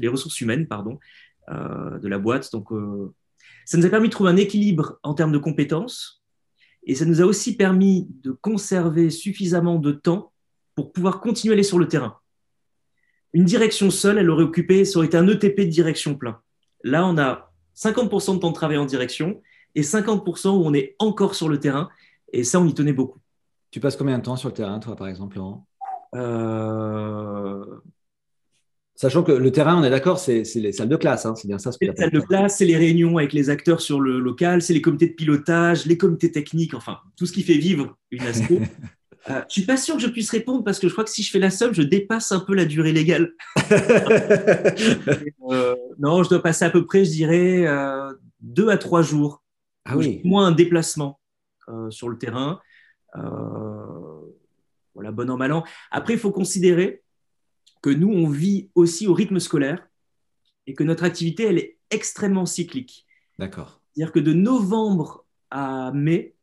les 0.00 0.08
ressources 0.08 0.40
humaines, 0.40 0.66
pardon, 0.66 0.98
de 1.50 2.08
la 2.08 2.18
boîte. 2.18 2.50
Donc, 2.52 2.72
euh, 2.72 3.12
ça 3.64 3.78
nous 3.78 3.86
a 3.86 3.90
permis 3.90 4.08
de 4.08 4.12
trouver 4.12 4.30
un 4.30 4.36
équilibre 4.36 4.98
en 5.02 5.14
termes 5.14 5.32
de 5.32 5.38
compétences 5.38 6.22
et 6.84 6.94
ça 6.94 7.04
nous 7.04 7.20
a 7.20 7.24
aussi 7.24 7.56
permis 7.56 8.08
de 8.22 8.32
conserver 8.32 9.10
suffisamment 9.10 9.76
de 9.76 9.92
temps 9.92 10.32
pour 10.74 10.92
pouvoir 10.92 11.20
continuer 11.20 11.52
à 11.52 11.54
aller 11.54 11.62
sur 11.62 11.78
le 11.78 11.88
terrain. 11.88 12.18
Une 13.32 13.44
direction 13.44 13.90
seule, 13.90 14.18
elle 14.18 14.30
aurait 14.30 14.44
occupé, 14.44 14.84
ça 14.84 14.98
aurait 14.98 15.06
été 15.06 15.16
un 15.16 15.28
ETP 15.28 15.60
de 15.60 15.64
direction 15.64 16.14
plein. 16.14 16.40
Là, 16.82 17.06
on 17.06 17.18
a 17.18 17.52
50% 17.76 18.36
de 18.36 18.40
temps 18.40 18.48
de 18.48 18.54
travail 18.54 18.78
en 18.78 18.86
direction 18.86 19.42
et 19.74 19.82
50% 19.82 20.48
où 20.48 20.64
on 20.64 20.72
est 20.72 20.96
encore 20.98 21.34
sur 21.34 21.48
le 21.48 21.60
terrain. 21.60 21.88
Et 22.32 22.44
ça, 22.44 22.60
on 22.60 22.66
y 22.66 22.74
tenait 22.74 22.92
beaucoup. 22.92 23.20
Tu 23.70 23.80
passes 23.80 23.96
combien 23.96 24.18
de 24.18 24.22
temps 24.22 24.36
sur 24.36 24.48
le 24.48 24.54
terrain, 24.54 24.78
toi, 24.78 24.96
par 24.96 25.08
exemple, 25.08 25.36
Laurent? 25.36 25.66
Euh, 26.14 27.64
Sachant 29.00 29.22
que 29.22 29.30
le 29.30 29.52
terrain, 29.52 29.80
on 29.80 29.84
est 29.84 29.90
d'accord, 29.90 30.18
c'est 30.18 30.42
les 30.56 30.72
salles 30.72 30.88
de 30.88 30.96
classe, 30.96 31.24
hein, 31.24 31.36
c'est 31.36 31.46
bien 31.46 31.58
ça. 31.58 31.70
Les 31.80 31.94
salles 31.94 32.10
de 32.10 32.18
classe, 32.18 32.56
c'est 32.56 32.64
les 32.64 32.76
réunions 32.76 33.16
avec 33.16 33.32
les 33.32 33.48
acteurs 33.48 33.80
sur 33.80 34.00
le 34.00 34.18
local, 34.18 34.60
c'est 34.60 34.74
les 34.74 34.82
comités 34.82 35.06
de 35.06 35.12
pilotage, 35.12 35.86
les 35.86 35.96
comités 35.96 36.32
techniques, 36.32 36.74
enfin 36.74 36.98
tout 37.16 37.24
ce 37.24 37.32
qui 37.32 37.44
fait 37.44 37.58
vivre 37.58 37.96
une 38.10 38.22
asso. 38.22 38.42
euh, 39.30 39.40
je 39.48 39.52
suis 39.52 39.62
pas 39.62 39.76
sûr 39.76 39.94
que 39.94 40.02
je 40.02 40.08
puisse 40.08 40.32
répondre 40.32 40.64
parce 40.64 40.80
que 40.80 40.88
je 40.88 40.94
crois 40.94 41.04
que 41.04 41.10
si 41.10 41.22
je 41.22 41.30
fais 41.30 41.38
la 41.38 41.50
somme, 41.50 41.74
je 41.74 41.82
dépasse 41.82 42.32
un 42.32 42.40
peu 42.40 42.56
la 42.56 42.64
durée 42.64 42.90
légale. 42.90 43.34
euh, 43.70 45.76
non, 46.00 46.24
je 46.24 46.30
dois 46.30 46.42
passer 46.42 46.64
à 46.64 46.70
peu 46.70 46.84
près, 46.84 47.04
je 47.04 47.12
dirais, 47.12 47.68
euh, 47.68 48.12
deux 48.40 48.68
à 48.68 48.78
trois 48.78 49.02
jours. 49.02 49.44
Ah 49.84 49.96
oui. 49.96 50.20
Moins 50.24 50.48
un 50.48 50.52
déplacement 50.52 51.20
euh, 51.68 51.88
sur 51.90 52.08
le 52.08 52.18
terrain. 52.18 52.58
Euh, 53.14 53.20
voilà, 54.94 55.12
bon 55.12 55.30
an, 55.30 55.36
mal 55.36 55.52
an. 55.52 55.62
Après, 55.92 56.14
il 56.14 56.18
faut 56.18 56.32
considérer 56.32 57.04
que 57.80 57.90
nous, 57.90 58.10
on 58.10 58.28
vit 58.28 58.70
aussi 58.74 59.06
au 59.06 59.14
rythme 59.14 59.38
scolaire 59.38 59.88
et 60.66 60.74
que 60.74 60.84
notre 60.84 61.04
activité, 61.04 61.44
elle 61.44 61.58
est 61.58 61.78
extrêmement 61.90 62.46
cyclique. 62.46 63.06
D'accord. 63.38 63.80
C'est-à-dire 63.94 64.12
que 64.12 64.20
de 64.20 64.32
novembre 64.32 65.24
à 65.50 65.92
mai, 65.92 66.34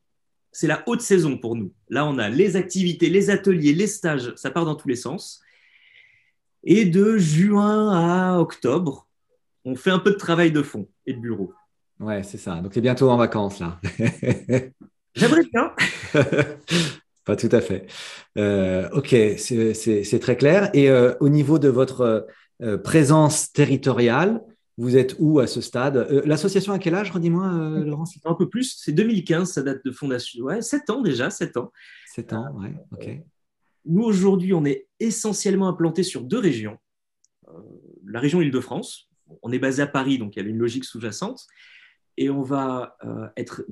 c'est 0.51 0.67
la 0.67 0.83
haute 0.87 1.01
saison 1.01 1.37
pour 1.37 1.55
nous. 1.55 1.73
Là, 1.89 2.05
on 2.05 2.17
a 2.17 2.29
les 2.29 2.55
activités, 2.55 3.09
les 3.09 3.29
ateliers, 3.29 3.73
les 3.73 3.87
stages, 3.87 4.33
ça 4.35 4.51
part 4.51 4.65
dans 4.65 4.75
tous 4.75 4.87
les 4.87 4.95
sens. 4.95 5.41
Et 6.63 6.85
de 6.85 7.17
juin 7.17 7.91
à 7.91 8.39
octobre, 8.39 9.07
on 9.65 9.75
fait 9.75 9.91
un 9.91 9.99
peu 9.99 10.11
de 10.11 10.15
travail 10.15 10.51
de 10.51 10.61
fond 10.61 10.87
et 11.05 11.13
de 11.13 11.19
bureau. 11.19 11.53
Ouais, 11.99 12.23
c'est 12.23 12.37
ça. 12.37 12.55
Donc, 12.61 12.71
tu 12.71 12.79
es 12.79 12.81
bientôt 12.81 13.09
en 13.09 13.17
vacances, 13.17 13.59
là. 13.59 13.79
J'aimerais 15.15 15.43
bien. 15.53 15.71
Pas 17.25 17.35
tout 17.35 17.49
à 17.51 17.59
fait. 17.59 17.87
Euh, 18.37 18.87
ok, 18.91 19.15
c'est 19.37 20.19
très 20.21 20.37
clair. 20.37 20.69
Et 20.73 20.89
euh, 20.89 21.15
au 21.19 21.27
niveau 21.27 21.57
de 21.57 21.69
votre 21.69 22.27
euh, 22.61 22.77
présence 22.77 23.51
territoriale, 23.51 24.41
vous 24.77 24.95
êtes 24.95 25.15
où 25.19 25.39
à 25.39 25.47
ce 25.47 25.59
stade? 25.59 26.07
L'association 26.25 26.71
à 26.73 26.79
quel 26.79 26.93
âge, 26.93 27.09
redis-moi, 27.09 27.79
Laurent 27.83 28.03
Un 28.25 28.35
peu 28.35 28.47
plus, 28.47 28.77
c'est 28.77 28.91
2015, 28.91 29.51
ça 29.51 29.63
date 29.63 29.83
de 29.83 29.91
fondation. 29.91 30.43
Ouais, 30.43 30.61
7 30.61 30.89
ans 30.91 31.01
déjà, 31.01 31.29
7 31.29 31.57
ans. 31.57 31.71
7 32.13 32.33
ans, 32.33 32.45
ouais, 32.59 32.75
ok. 32.91 33.21
Nous, 33.87 34.03
aujourd'hui, 34.03 34.53
on 34.53 34.65
est 34.65 34.87
essentiellement 34.99 35.67
implanté 35.67 36.03
sur 36.03 36.21
deux 36.21 36.39
régions. 36.39 36.77
la 38.05 38.19
région 38.19 38.41
Île-de-France, 38.41 39.09
on 39.41 39.51
est 39.51 39.59
basé 39.59 39.81
à 39.81 39.87
Paris, 39.87 40.17
donc 40.17 40.35
il 40.35 40.43
y 40.43 40.45
a 40.45 40.49
une 40.49 40.57
logique 40.57 40.85
sous-jacente. 40.85 41.47
Et 42.17 42.29
on 42.29 42.43
va 42.43 42.97
être 43.37 43.65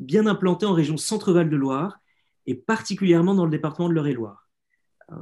bien 0.00 0.26
implanté 0.26 0.66
en 0.66 0.72
région 0.72 0.96
Centre-Val 0.96 1.48
de 1.48 1.56
Loire 1.56 2.00
et 2.46 2.54
particulièrement 2.54 3.34
dans 3.34 3.44
le 3.44 3.50
département 3.50 3.88
de 3.88 3.94
l'Eure-et-Loire. 3.94 4.48
Euh, 5.12 5.16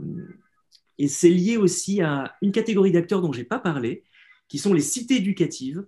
Et 0.98 1.08
c'est 1.08 1.30
lié 1.30 1.56
aussi 1.56 2.00
à 2.00 2.36
une 2.42 2.52
catégorie 2.52 2.92
d'acteurs 2.92 3.22
dont 3.22 3.32
je 3.32 3.38
n'ai 3.40 3.44
pas 3.44 3.58
parlé, 3.58 4.04
qui 4.48 4.58
sont 4.58 4.74
les 4.74 4.80
cités 4.80 5.16
éducatives. 5.16 5.86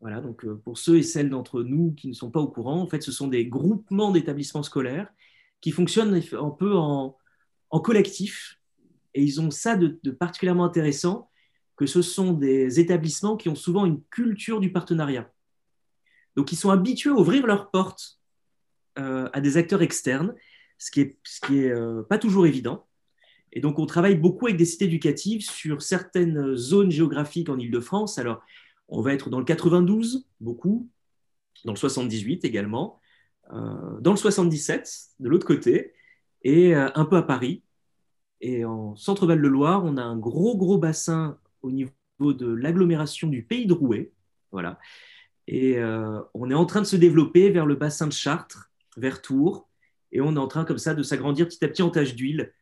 Voilà, 0.00 0.20
donc 0.20 0.44
euh, 0.44 0.54
pour 0.64 0.78
ceux 0.78 0.98
et 0.98 1.02
celles 1.02 1.30
d'entre 1.30 1.62
nous 1.62 1.92
qui 1.92 2.08
ne 2.08 2.12
sont 2.12 2.30
pas 2.30 2.40
au 2.40 2.48
courant, 2.48 2.80
en 2.80 2.86
fait, 2.86 3.02
ce 3.02 3.12
sont 3.12 3.28
des 3.28 3.46
groupements 3.46 4.12
d'établissements 4.12 4.62
scolaires 4.62 5.08
qui 5.60 5.70
fonctionnent 5.72 6.20
un 6.32 6.50
peu 6.50 6.76
en, 6.76 7.16
collectif. 7.82 8.58
Et 9.14 9.22
ils 9.22 9.40
ont 9.40 9.50
ça 9.50 9.76
de, 9.76 10.10
particulièrement 10.10 10.64
intéressant, 10.64 11.30
que 11.76 11.86
ce 11.86 12.00
sont 12.00 12.32
des 12.32 12.80
établissements 12.80 13.36
qui 13.36 13.48
ont 13.48 13.54
souvent 13.54 13.84
une 13.84 14.02
culture 14.04 14.60
du 14.60 14.72
partenariat. 14.72 15.30
Donc, 16.36 16.52
ils 16.52 16.56
sont 16.56 16.70
habitués 16.70 17.10
à 17.10 17.14
ouvrir 17.14 17.46
leurs 17.46 17.70
portes 17.70 18.18
euh, 18.98 19.28
à 19.32 19.40
des 19.40 19.56
acteurs 19.56 19.82
externes, 19.82 20.34
ce 20.78 20.90
qui 20.90 21.00
est, 21.00 21.70
euh, 21.70 22.02
pas 22.02 22.18
toujours 22.18 22.46
évident. 22.46 22.86
Et 23.52 23.60
donc, 23.60 23.78
on 23.78 23.86
travaille 23.86 24.16
beaucoup 24.16 24.46
avec 24.46 24.58
des 24.58 24.64
cités 24.64 24.84
éducatives 24.84 25.42
sur 25.42 25.82
certaines 25.82 26.54
zones 26.56 26.90
géographiques 26.90 27.48
en 27.48 27.58
Ile-de-France. 27.58 28.18
Alors, 28.18 28.42
on 28.88 29.00
va 29.00 29.14
être 29.14 29.30
dans 29.30 29.38
le 29.38 29.44
92, 29.44 30.26
beaucoup, 30.40 30.90
dans 31.64 31.72
le 31.72 31.78
78 31.78 32.44
également, 32.44 33.00
euh, 33.52 34.00
dans 34.00 34.10
le 34.10 34.16
77, 34.16 34.90
de 35.20 35.28
l'autre 35.28 35.46
côté, 35.46 35.94
et 36.42 36.74
euh, 36.74 36.88
un 36.94 37.04
peu 37.04 37.16
à 37.16 37.22
Paris. 37.22 37.62
Et 38.40 38.64
en 38.64 38.94
Centre-Val-de-Loire, 38.96 39.84
on 39.84 39.96
a 39.96 40.02
un 40.02 40.18
gros, 40.18 40.56
gros 40.58 40.76
bassin 40.76 41.38
au 41.62 41.70
niveau 41.70 41.92
de 42.20 42.46
l'agglomération 42.46 43.28
du 43.28 43.42
pays 43.42 43.66
de 43.66 43.72
Rouet. 43.72 44.12
Voilà. 44.52 44.78
Et 45.48 45.78
on 46.34 46.50
est 46.50 46.54
en 46.54 46.66
train 46.66 46.80
de 46.80 46.86
se 46.86 46.96
développer 46.96 47.50
vers 47.50 47.66
le 47.66 47.76
bassin 47.76 48.08
de 48.08 48.12
Chartres, 48.12 48.70
vers 48.96 49.22
Tours, 49.22 49.66
et 50.12 50.20
on 50.20 50.34
est 50.34 50.38
en 50.38 50.48
train 50.48 50.64
comme 50.64 50.78
ça 50.78 50.94
de 50.94 51.02
s'agrandir 51.02 51.46
petit 51.46 51.64
à 51.64 51.68
petit 51.68 51.82
en 51.82 51.90
tâche 51.90 52.14
d'huile 52.14 52.52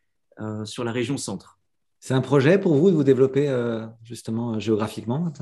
sur 0.64 0.82
la 0.82 0.90
région 0.90 1.16
centre. 1.16 1.60
C'est 2.00 2.14
un 2.14 2.20
projet 2.20 2.58
pour 2.58 2.74
vous 2.74 2.90
de 2.90 2.96
vous 2.96 3.04
développer 3.04 3.48
justement 4.02 4.58
géographiquement 4.58 5.32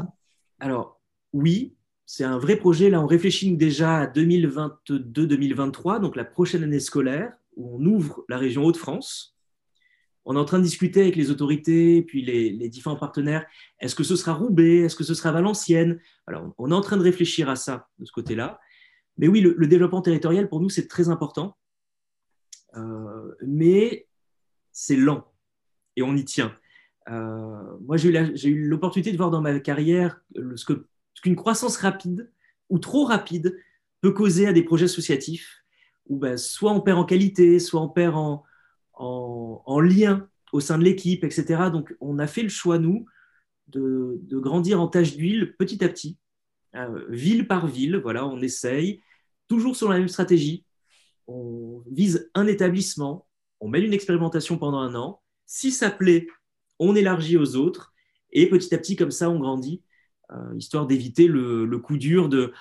alors, 0.63 1.01
oui, 1.33 1.75
c'est 2.07 2.23
un 2.23 2.39
vrai 2.39 2.55
projet. 2.55 2.89
Là, 2.89 3.03
on 3.03 3.07
réfléchit 3.07 3.57
déjà 3.57 3.99
à 3.99 4.07
2022-2023, 4.07 6.01
donc 6.01 6.15
la 6.15 6.25
prochaine 6.25 6.63
année 6.63 6.79
scolaire, 6.79 7.33
où 7.57 7.77
on 7.77 7.85
ouvre 7.85 8.25
la 8.29 8.39
région 8.39 8.65
Hauts-de-France. 8.65 9.37
On 10.25 10.37
est 10.37 10.39
en 10.39 10.45
train 10.45 10.61
de 10.61 10.63
discuter 10.63 11.01
avec 11.01 11.17
les 11.17 11.33
autorités, 11.33 12.01
puis 12.03 12.25
les, 12.25 12.69
différents 12.69 12.95
partenaires. 12.95 13.45
Est-ce 13.81 13.97
que 13.97 14.05
ce 14.05 14.15
sera 14.15 14.35
Roubaix? 14.35 14.83
Est-ce 14.83 14.95
que 14.95 15.03
ce 15.03 15.15
sera 15.15 15.33
Valenciennes? 15.33 15.99
Alors, 16.29 16.55
on 16.59 16.71
est 16.71 16.75
en 16.75 16.81
train 16.81 16.97
de 16.97 17.03
réfléchir 17.03 17.51
à 17.51 17.57
ça 17.57 17.89
de 17.99 18.05
ce 18.05 18.13
côté-là. 18.13 18.61
Mais 19.19 19.27
oui, 19.27 19.41
le, 19.41 19.67
développement 19.67 20.01
territorial, 20.01 20.49
pour 20.49 20.61
nous, 20.61 20.71
c'est 20.71 20.87
très 20.87 21.09
important. 21.09 21.57
Euh, 22.77 23.35
mais 23.47 24.07
c'est 24.73 24.97
lent 24.97 25.31
et 25.97 26.03
on 26.03 26.17
y 26.17 26.25
tient. 26.25 26.57
Euh, 27.09 27.77
moi, 27.81 27.97
j'ai 27.97 28.49
eu 28.49 28.69
l'opportunité 28.69 29.13
de 29.13 29.17
voir 29.17 29.31
dans 29.31 29.41
ma 29.41 29.59
carrière 29.61 30.23
ce 30.35 30.65
qu'une 31.21 31.37
croissance 31.37 31.77
rapide 31.77 32.31
ou 32.71 32.79
trop 32.79 33.05
rapide 33.05 33.59
peut 34.01 34.13
causer 34.13 34.47
à 34.47 34.53
des 34.53 34.63
projets 34.63 34.87
associatifs 34.87 35.63
où 36.09 36.17
ben, 36.17 36.37
soit 36.37 36.73
on 36.73 36.81
perd 36.81 36.99
en 36.99 37.05
qualité, 37.05 37.59
soit 37.59 37.81
on 37.81 37.89
perd 37.89 38.17
en, 38.17 38.45
en, 38.95 39.81
lien 39.81 40.29
au 40.53 40.61
sein 40.61 40.79
de 40.79 40.85
l'équipe, 40.85 41.25
etc. 41.25 41.71
Donc, 41.73 41.95
on 42.01 42.19
a 42.19 42.27
fait 42.27 42.43
le 42.43 42.49
choix, 42.49 42.79
nous, 42.79 43.07
de, 43.69 44.21
grandir 44.33 44.81
en 44.81 44.89
tâche 44.89 45.17
d'huile 45.17 45.55
petit 45.57 45.83
à 45.85 45.89
petit, 45.89 46.19
euh, 46.75 47.05
ville 47.09 47.47
par 47.47 47.67
ville. 47.67 47.97
Voilà, 47.97 48.27
on 48.27 48.41
essaye, 48.41 49.03
toujours 49.49 49.77
sur 49.77 49.89
la 49.89 49.99
même 49.99 50.09
stratégie. 50.09 50.65
On 51.27 51.83
vise 51.91 52.31
un 52.35 52.47
établissement, 52.47 53.27
on 53.61 53.69
mène 53.69 53.85
une 53.85 53.93
expérimentation 53.93 54.59
pendant 54.59 54.79
un 54.79 54.95
an. 54.95 55.21
Si 55.47 55.71
ça 55.71 55.91
plaît, 55.91 56.27
on 56.79 56.95
élargit 56.97 57.37
aux 57.37 57.57
autres, 57.57 57.93
et 58.33 58.49
petit 58.49 58.75
à 58.75 58.79
petit, 58.79 58.97
comme 58.97 59.11
ça, 59.11 59.31
on 59.31 59.39
grandit, 59.39 59.83
euh, 60.33 60.57
histoire 60.57 60.87
d'éviter 60.87 61.27
le, 61.27 61.67
coup 61.79 61.99
dur 61.99 62.29
de 62.29 62.53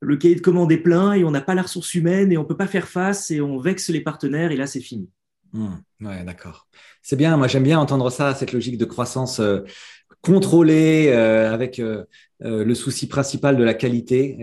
le 0.00 0.16
cahier 0.16 0.34
de 0.34 0.40
commande 0.40 0.72
est 0.72 0.78
plein 0.78 1.12
et 1.12 1.24
on 1.24 1.30
n'a 1.30 1.40
pas 1.40 1.54
la 1.54 1.62
ressource 1.62 1.94
humaine 1.94 2.32
et 2.32 2.36
on 2.36 2.42
ne 2.42 2.46
peut 2.46 2.56
pas 2.56 2.66
faire 2.66 2.88
face 2.88 3.30
et 3.30 3.40
on 3.40 3.58
vexe 3.58 3.88
les 3.88 4.00
partenaires 4.00 4.50
et 4.50 4.56
là, 4.56 4.66
c'est 4.66 4.80
fini. 4.80 5.08
Hmm, 5.52 5.76
ouais, 6.00 6.24
d'accord. 6.24 6.66
C'est 7.02 7.16
bien, 7.16 7.36
moi 7.36 7.46
j'aime 7.46 7.62
bien 7.62 7.78
entendre 7.78 8.10
ça, 8.10 8.34
cette 8.34 8.52
logique 8.52 8.78
de 8.78 8.84
croissance 8.84 9.38
euh, 9.38 9.60
contrôlée 10.22 11.08
euh, 11.08 11.52
avec 11.52 11.80
le 12.40 12.74
souci 12.74 13.06
principal 13.06 13.56
de 13.56 13.64
la 13.64 13.74
qualité. 13.74 14.36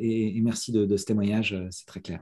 Et, 0.00 0.40
merci 0.42 0.72
de, 0.72 0.96
ce 0.96 1.04
témoignage, 1.04 1.56
c'est 1.70 1.86
très 1.86 2.00
clair. 2.00 2.20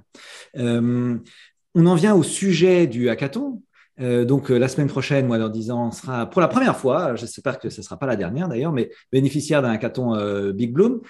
on 0.54 1.86
en 1.86 1.94
vient 1.94 2.14
au 2.14 2.22
sujet 2.22 2.86
du 2.86 3.08
hackathon. 3.08 3.62
Euh, 4.00 4.24
donc 4.24 4.50
euh, 4.50 4.58
la 4.58 4.68
semaine 4.68 4.88
prochaine, 4.88 5.26
moi 5.26 5.38
dans 5.38 5.48
10 5.48 5.70
ans, 5.70 5.88
on 5.88 5.90
sera 5.92 6.28
pour 6.28 6.40
la 6.40 6.48
première 6.48 6.76
fois, 6.76 7.14
j'espère 7.14 7.58
que 7.58 7.70
ce 7.70 7.80
ne 7.80 7.84
sera 7.84 7.96
pas 7.96 8.06
la 8.06 8.16
dernière 8.16 8.48
d'ailleurs, 8.48 8.72
mais 8.72 8.90
bénéficiaire 9.12 9.62
d'un 9.62 9.70
hackathon 9.70 10.14
euh, 10.14 10.52
Big 10.52 10.72
Bloom. 10.72 11.00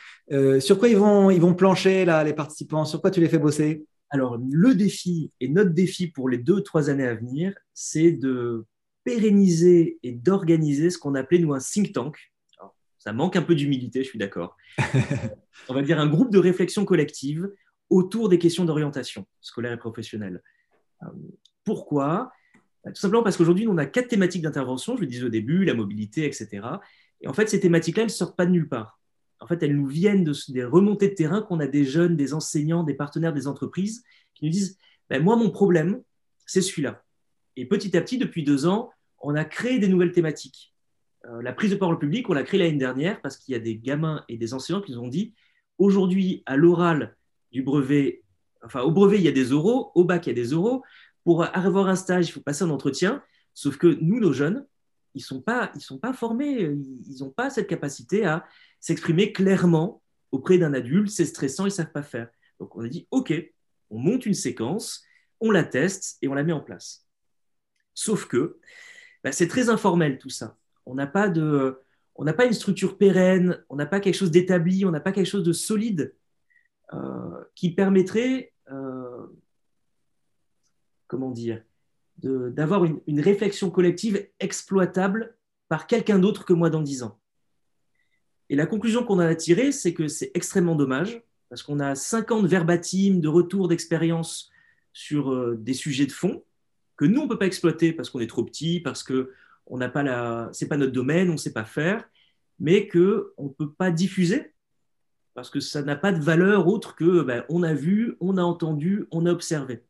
sur 0.61 0.79
quoi 0.79 0.89
ils 0.89 0.97
vont, 0.97 1.31
ils 1.31 1.41
vont 1.41 1.55
plancher 1.55 2.05
là, 2.05 2.23
les 2.25 2.35
participants? 2.35 2.85
Sur 2.85 3.01
quoi 3.01 3.11
tu 3.11 3.21
les 3.21 3.29
fais 3.29 3.39
bosser? 3.39 3.85
Alors 4.11 4.39
le 4.51 4.75
défi 4.75 5.33
et 5.41 5.49
notre 5.49 5.71
défi 5.71 6.09
pour 6.09 6.29
les 6.29 6.39
deux, 6.39 6.63
trois 6.63 6.91
années 6.91 7.07
à 7.07 7.15
venir, 7.15 7.55
c'est 7.73 8.13
de 8.13 8.65
pérenniser 9.05 9.99
et 10.03 10.13
d'organiser 10.13 10.91
ce 10.91 10.99
qu'on 10.99 11.15
appelait 11.15 11.39
nous 11.39 11.55
un 11.55 11.61
think 11.61 11.93
tank. 11.93 12.33
ça 12.99 13.13
manque 13.13 13.37
un 13.37 13.43
peu 13.43 13.55
d'humilité, 13.55 14.03
je 14.03 14.09
suis 14.09 14.19
d'accord. 14.19 14.57
on 15.69 15.75
va 15.75 15.83
dire 15.83 16.01
un 16.01 16.09
groupe 16.09 16.33
de 16.33 16.39
réflexion 16.39 16.85
collective 16.85 17.51
autour 17.91 18.29
des 18.29 18.39
questions 18.39 18.65
d'orientation 18.65 19.27
scolaire 19.41 19.73
et 19.73 19.79
professionnelle. 19.79 20.43
Pourquoi? 21.65 22.33
Bah, 22.85 22.93
tout 22.93 23.01
simplement 23.01 23.23
parce 23.23 23.37
qu'aujourd'hui, 23.37 23.69
on 23.69 23.79
a 23.79 23.87
quatre 23.87 24.09
thématiques 24.09 24.43
d'intervention, 24.43 24.97
je 24.97 25.03
le 25.03 25.07
disais 25.07 25.25
au 25.25 25.29
début, 25.29 25.65
la 25.65 25.75
mobilité, 25.75 26.25
etc. 26.25 26.67
Et 27.21 27.29
en 27.29 27.33
fait, 27.33 27.49
ces 27.49 27.61
thématiques-là, 27.61 28.03
elles 28.03 28.09
ne 28.09 28.13
sortent 28.13 28.37
pas 28.37 28.47
de 28.47 28.51
nulle 28.51 28.69
part. 28.69 29.01
En 29.41 29.47
fait, 29.47 29.63
elles 29.63 29.77
nous 29.77 29.87
viennent 29.87 30.25
de, 30.25 30.33
des 30.49 30.65
remontées 30.65 31.09
de 31.09 31.15
terrain 31.15 31.43
qu'on 31.43 31.61
a 31.61 31.67
des 31.67 31.85
jeunes, 31.85 32.17
des 32.17 32.35
enseignants, 32.35 32.83
des 32.83 32.95
partenaires 32.95 33.33
des 33.33 33.47
entreprises 33.47 34.05
qui 34.35 34.45
nous 34.45 34.51
disent 34.51 34.79
ben, 35.11 35.23
Moi, 35.23 35.37
mon 35.37 35.51
problème, 35.51 36.03
c'est 36.47 36.63
celui-là. 36.63 37.04
Et 37.57 37.67
petit 37.67 37.97
à 37.97 38.01
petit, 38.01 38.19
depuis 38.19 38.43
deux 38.43 38.67
ans, 38.67 38.91
on 39.21 39.35
a 39.35 39.45
créé 39.45 39.79
des 39.79 39.89
nouvelles 39.89 40.13
thématiques. 40.13 40.75
Euh, 41.27 41.43
la 41.43 41.53
prise 41.53 41.71
de 41.71 41.77
parole 41.77 41.99
publique, 41.99 42.29
on 42.29 42.35
l'a 42.35 42.43
créée 42.43 42.61
l'année 42.61 42.77
dernière 42.77 43.21
parce 43.21 43.37
qu'il 43.37 43.53
y 43.53 43.57
a 43.57 43.61
des 43.61 43.77
gamins 43.77 44.25
et 44.29 44.37
des 44.37 44.55
enseignants 44.55 44.81
qui 44.81 44.93
nous 44.93 45.01
ont 45.01 45.09
dit 45.09 45.35
Aujourd'hui, 45.79 46.43
à 46.47 46.57
l'oral 46.57 47.17
du 47.51 47.63
brevet, 47.63 48.23
enfin, 48.63 48.83
au 48.83 48.93
brevet, 48.93 49.19
il 49.19 49.25
y 49.25 49.29
a 49.29 49.33
des 49.33 49.45
euros, 49.47 49.91
au 49.95 50.05
bac, 50.05 50.27
il 50.27 50.31
y 50.31 50.33
a 50.33 50.35
des 50.35 50.51
euros 50.51 50.83
pour 51.25 51.45
avoir 51.57 51.89
un 51.89 51.97
stage, 51.97 52.29
il 52.29 52.33
faut 52.33 52.41
passer 52.41 52.65
un 52.65 52.71
entretien. 52.71 53.23
Sauf 53.55 53.77
que 53.77 53.87
nous, 54.01 54.21
nos 54.21 54.33
jeunes, 54.33 54.67
ils 55.15 55.21
ne 55.21 55.25
sont, 55.25 55.43
sont 55.79 55.99
pas 55.99 56.13
formés, 56.13 56.63
ils 56.63 57.17
n'ont 57.21 57.31
pas 57.31 57.51
cette 57.51 57.67
capacité 57.67 58.25
à 58.25 58.45
s'exprimer 58.81 59.33
clairement 59.33 60.03
auprès 60.33 60.59
d'un 60.59 60.75
adulte. 60.75 61.09
C'est 61.09 61.25
stressant, 61.25 61.65
ils 61.65 61.69
ne 61.69 61.75
savent 61.75 61.93
pas 61.93 62.03
faire. 62.03 62.29
Donc 62.61 62.77
on 62.77 62.85
a 62.85 62.89
dit, 62.89 63.07
OK, 63.11 63.33
on 63.91 63.99
monte 63.99 64.27
une 64.27 64.35
séquence, 64.35 65.03
on 65.41 65.51
la 65.51 65.65
teste 65.65 66.19
et 66.21 66.29
on 66.29 66.35
la 66.35 66.45
met 66.45 66.53
en 66.53 66.61
place. 66.61 67.04
Sauf 67.95 68.27
que 68.27 68.59
bah, 69.23 69.33
c'est 69.33 69.49
très 69.49 69.69
informel 69.69 70.19
tout 70.19 70.31
ça. 70.31 70.57
On 70.85 70.95
n'a 70.95 71.07
pas 71.07 71.27
une 71.29 72.53
structure 72.53 72.99
pérenne, 72.99 73.65
on 73.71 73.77
n'a 73.77 73.87
pas 73.87 74.01
quelque 74.01 74.15
chose 74.17 74.31
d'établi, 74.31 74.85
on 74.85 74.91
n'a 74.91 75.01
pas 75.01 75.13
quelque 75.13 75.27
chose 75.27 75.45
de 75.45 75.53
solide 75.53 76.15
euh, 76.93 77.45
qui 77.55 77.75
permettrait 77.75 78.53
euh, 78.71 79.27
comment 81.15 81.31
dire, 81.31 81.63
d'avoir 82.19 82.85
une, 82.85 83.21
réflexion 83.21 83.71
collective 83.71 84.29
exploitable 84.41 85.37
par 85.69 85.87
quelqu'un 85.87 86.19
d'autre 86.19 86.45
que 86.45 86.53
moi 86.53 86.71
dans 86.71 86.83
dix 86.83 87.03
ans. 87.03 87.19
Et 88.51 88.57
la 88.57 88.67
conclusion 88.67 89.05
qu'on 89.05 89.19
a 89.19 89.27
à 89.27 89.35
tirer, 89.35 89.73
c'est 89.73 89.95
que 89.95 90.09
c'est 90.09 90.31
extrêmement 90.35 90.75
dommage, 90.75 91.23
parce 91.49 91.63
qu'on 91.63 91.81
a 91.81 91.95
50 91.95 92.47
verbatim 92.47 93.21
de 93.21 93.29
retour 93.29 93.69
d'expérience 93.69 94.51
sur 94.93 95.33
euh, 95.33 95.57
des 95.57 95.75
sujets 95.75 96.07
de 96.07 96.13
fond 96.13 96.43
que 96.97 97.05
nous, 97.05 97.21
on 97.21 97.25
ne 97.25 97.29
peut 97.29 97.39
pas 97.39 97.47
exploiter 97.47 97.93
parce 97.93 98.11
qu'on 98.11 98.21
est 98.21 98.27
trop 98.27 98.45
petit, 98.45 98.81
parce 98.81 99.03
que 99.03 99.33
ce 99.69 99.77
n'est 99.77 99.89
pas, 99.89 100.77
notre 100.77 100.93
domaine, 100.93 101.31
on 101.31 101.35
ne 101.35 101.39
sait 101.39 101.53
pas 101.53 101.65
faire, 101.65 102.09
mais 102.59 102.89
qu'on 102.89 102.99
ne 102.99 103.49
peut 103.57 103.73
pas 103.73 103.91
diffuser 103.91 104.55
parce 105.35 105.51
que 105.51 105.61
ça 105.61 105.83
n'a 105.83 105.97
pas 105.97 106.13
de 106.13 106.23
valeur 106.23 106.69
autre 106.69 106.95
que 106.95 107.23
ben, 107.23 107.45
on 107.49 107.63
a 107.63 107.75
vu, 107.75 108.17
on 108.21 108.37
a 108.39 108.43
entendu, 108.43 109.07
on 109.11 109.27
a 109.27 109.33
observé. 109.33 109.83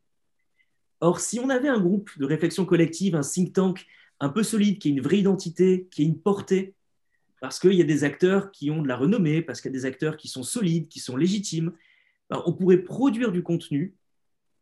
Or, 1.00 1.20
si 1.20 1.38
on 1.38 1.50
avait 1.50 1.68
un 1.68 1.78
groupe 1.78 2.10
de 2.18 2.24
réflexion 2.24 2.64
collective, 2.64 3.14
un 3.14 3.20
think 3.20 3.52
tank 3.52 3.86
un 4.20 4.30
peu 4.30 4.42
solide, 4.42 4.78
qui 4.78 4.88
a 4.88 4.90
une 4.92 5.02
vraie 5.02 5.18
identité, 5.18 5.86
qui 5.90 6.02
a 6.02 6.04
une 6.06 6.18
portée, 6.18 6.74
parce 7.40 7.58
qu'il 7.58 7.74
y 7.74 7.82
a 7.82 7.84
des 7.84 8.04
acteurs 8.04 8.52
qui 8.52 8.70
ont 8.70 8.80
de 8.80 8.88
la 8.88 8.96
renommée, 8.96 9.42
parce 9.42 9.60
qu'il 9.60 9.70
y 9.70 9.74
a 9.74 9.78
des 9.78 9.84
acteurs 9.84 10.16
qui 10.16 10.28
sont 10.28 10.42
solides, 10.42 10.88
qui 10.88 10.98
sont 10.98 11.16
légitimes, 11.16 11.72
ben, 12.30 12.42
on 12.46 12.54
pourrait 12.54 12.78
produire 12.78 13.32
du 13.32 13.42
contenu 13.42 13.94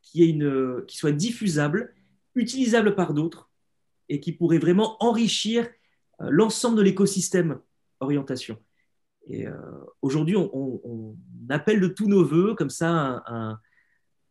qui, 0.03 0.29
une, 0.29 0.85
qui 0.89 0.97
soit 0.97 1.13
diffusable, 1.13 1.95
utilisable 2.35 2.95
par 2.95 3.15
d'autres, 3.15 3.51
et 4.09 4.21
qui 4.21 4.33
pourrait 4.33 4.59
vraiment 4.59 4.97
enrichir 5.03 5.69
euh, 6.21 6.29
l'ensemble 6.31 6.77
de 6.77 6.83
l'écosystème 6.83 7.61
orientation. 8.01 8.59
Et 9.27 9.47
euh, 9.47 9.55
aujourd'hui, 10.01 10.37
on, 10.37 11.17
appelle 11.49 11.81
de 11.81 11.89
tous 11.89 12.09
nos 12.09 12.25
voeux, 12.25 12.55
comme 12.55 12.71
ça, 12.71 13.23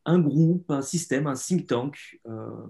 un 0.06 0.20
groupe, 0.20 0.72
un 0.72 0.82
système, 0.82 1.28
un 1.28 1.36
think 1.36 1.68
tank 1.68 2.20
euh, 2.26 2.66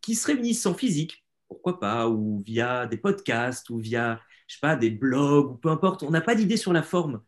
qui 0.00 0.14
se 0.14 0.26
réunissent 0.26 0.66
en 0.66 0.74
physique 0.74 1.24
pourquoi 1.48 1.80
pas, 1.80 2.08
ou 2.08 2.42
via 2.44 2.86
des 2.86 2.98
podcasts, 2.98 3.70
ou 3.70 3.78
via, 3.78 4.20
je 4.46 4.54
sais 4.54 4.60
pas, 4.60 4.76
des 4.76 4.90
blogs, 4.90 5.52
ou 5.52 5.54
peu 5.54 5.70
importe. 5.70 6.02
On 6.02 6.10
n'a 6.10 6.20
pas 6.20 6.34
d'idée 6.34 6.58
sur 6.58 6.72
la 6.72 6.82
forme, 6.82 7.22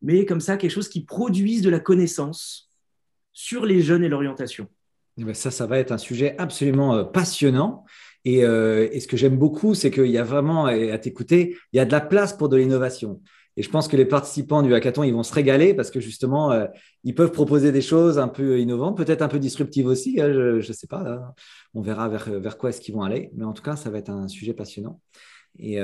mais 0.00 0.24
comme 0.24 0.40
ça, 0.40 0.56
quelque 0.56 0.70
chose 0.70 0.88
qui 0.88 1.04
produise 1.04 1.62
de 1.62 1.70
la 1.70 1.78
connaissance 1.78 2.72
sur 3.32 3.66
les 3.66 3.82
jeunes 3.82 4.02
et 4.02 4.08
l'orientation. 4.08 4.68
Eh 5.18 5.24
ben, 5.24 5.34
ça, 5.34 5.50
ça 5.50 5.66
va 5.66 5.78
être 5.78 5.92
un 5.92 5.98
sujet 5.98 6.36
absolument 6.38 6.94
euh, 6.94 7.04
passionnant. 7.04 7.84
Euh, 8.26 8.88
et, 8.92 9.00
ce 9.00 9.08
que 9.08 9.16
j'aime 9.16 9.36
beaucoup, 9.36 9.74
c'est 9.74 9.90
qu'il 9.90 10.06
y 10.06 10.18
a 10.18 10.24
vraiment, 10.24 10.66
à 10.66 10.98
t'écouter, 10.98 11.56
il 11.72 11.76
y 11.76 11.80
a 11.80 11.84
de 11.84 11.92
la 11.92 12.00
place 12.00 12.32
pour 12.32 12.48
de 12.48 12.56
l'innovation. 12.56 13.20
Et 13.56 13.62
je 13.62 13.70
pense 13.70 13.88
que 13.88 13.96
les 13.96 14.04
participants 14.04 14.62
du 14.62 14.72
hackathon, 14.74 15.02
ils 15.02 15.14
vont 15.14 15.24
se 15.24 15.34
régaler 15.34 15.74
parce 15.74 15.90
que 15.90 15.98
justement, 15.98 16.52
euh, 16.52 16.66
ils 17.02 17.14
peuvent 17.14 17.32
proposer 17.32 17.72
des 17.72 17.80
choses 17.80 18.18
un 18.18 18.28
peu 18.28 18.60
innovantes, 18.60 18.96
peut-être 18.96 19.22
un 19.22 19.28
peu 19.28 19.40
disruptives 19.40 19.86
aussi. 19.86 20.20
Hein, 20.20 20.32
je 20.32 20.56
ne 20.56 20.72
sais 20.72 20.86
pas. 20.86 21.34
On 21.74 21.80
verra 21.80 22.08
vers, 22.08 22.30
vers 22.38 22.58
quoi 22.58 22.70
est-ce 22.70 22.80
qu'ils 22.80 22.94
vont 22.94 23.02
aller. 23.02 23.30
Mais 23.34 23.44
en 23.44 23.52
tout 23.52 23.62
cas, 23.62 23.74
ça 23.74 23.90
va 23.90 23.98
être 23.98 24.10
un 24.10 24.28
sujet 24.28 24.52
passionnant. 24.52 25.00
Et, 25.58 25.78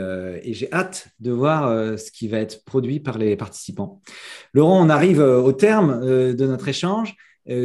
j'ai 0.52 0.72
hâte 0.72 1.08
de 1.18 1.32
voir 1.32 1.98
ce 1.98 2.12
qui 2.12 2.28
va 2.28 2.38
être 2.38 2.64
produit 2.64 3.00
par 3.00 3.18
les 3.18 3.36
participants. 3.36 4.00
Laurent, 4.52 4.84
on 4.84 4.88
arrive 4.88 5.18
au 5.18 5.52
terme 5.52 6.00
de 6.06 6.46
notre 6.46 6.68
échange. 6.68 7.16